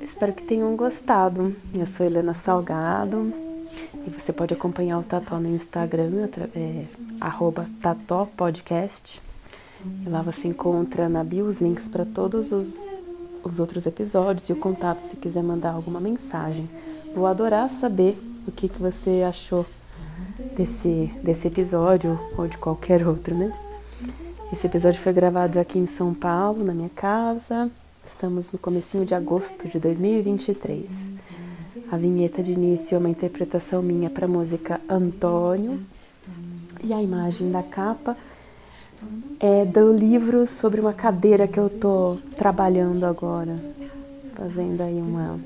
espero 0.00 0.32
que 0.32 0.44
tenham 0.44 0.74
gostado. 0.76 1.54
Eu 1.74 1.86
sou 1.86 2.06
Helena 2.06 2.34
Salgado 2.34 3.32
e 4.06 4.10
você 4.10 4.32
pode 4.32 4.54
acompanhar 4.54 4.98
o 4.98 5.02
Tató 5.02 5.38
no 5.38 5.54
Instagram, 5.54 6.28
é, 6.54 6.84
arroba 7.20 7.66
Tató 7.80 8.26
Podcast. 8.36 9.20
E 10.04 10.08
lá 10.08 10.22
você 10.22 10.48
encontra 10.48 11.08
na 11.08 11.22
bio 11.22 11.46
os 11.46 11.60
links 11.60 11.88
para 11.88 12.04
todos 12.04 12.50
os 12.52 12.88
os 13.50 13.60
outros 13.60 13.86
episódios 13.86 14.48
e 14.48 14.52
o 14.52 14.56
contato 14.56 15.00
se 15.00 15.16
quiser 15.16 15.42
mandar 15.42 15.72
alguma 15.72 16.00
mensagem. 16.00 16.68
Vou 17.14 17.26
adorar 17.26 17.70
saber 17.70 18.18
o 18.46 18.52
que, 18.52 18.68
que 18.68 18.80
você 18.80 19.24
achou 19.26 19.66
desse, 20.56 21.10
desse 21.22 21.48
episódio 21.48 22.18
ou 22.36 22.46
de 22.46 22.58
qualquer 22.58 23.06
outro, 23.06 23.34
né? 23.34 23.52
Esse 24.52 24.66
episódio 24.66 25.00
foi 25.00 25.12
gravado 25.12 25.58
aqui 25.58 25.78
em 25.78 25.86
São 25.86 26.14
Paulo, 26.14 26.64
na 26.64 26.72
minha 26.72 26.88
casa. 26.88 27.70
Estamos 28.04 28.52
no 28.52 28.58
comecinho 28.58 29.04
de 29.04 29.14
agosto 29.14 29.66
de 29.66 29.80
2023. 29.80 31.12
A 31.90 31.96
vinheta 31.96 32.42
de 32.42 32.52
início 32.52 32.94
é 32.94 32.98
uma 32.98 33.08
interpretação 33.08 33.82
minha 33.82 34.08
para 34.08 34.26
a 34.26 34.28
música 34.28 34.80
Antônio 34.88 35.80
e 36.82 36.92
a 36.92 37.02
imagem 37.02 37.50
da 37.50 37.62
capa 37.62 38.16
é 39.40 39.64
do 39.64 39.92
livro 39.92 40.46
sobre 40.46 40.80
uma 40.80 40.92
cadeira 40.92 41.46
que 41.46 41.58
eu 41.58 41.68
tô 41.68 42.18
trabalhando 42.36 43.04
agora, 43.04 43.56
fazendo 44.34 44.80
aí 44.80 45.00
uma 45.00 45.38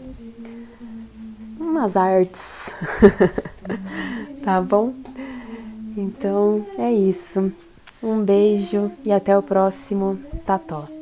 umas 1.58 1.96
artes. 1.96 2.70
tá 4.42 4.60
bom? 4.60 4.94
Então 5.96 6.64
é 6.78 6.92
isso. 6.92 7.52
Um 8.02 8.22
beijo 8.22 8.90
e 9.04 9.12
até 9.12 9.36
o 9.36 9.42
próximo 9.42 10.18
Tató. 10.46 10.99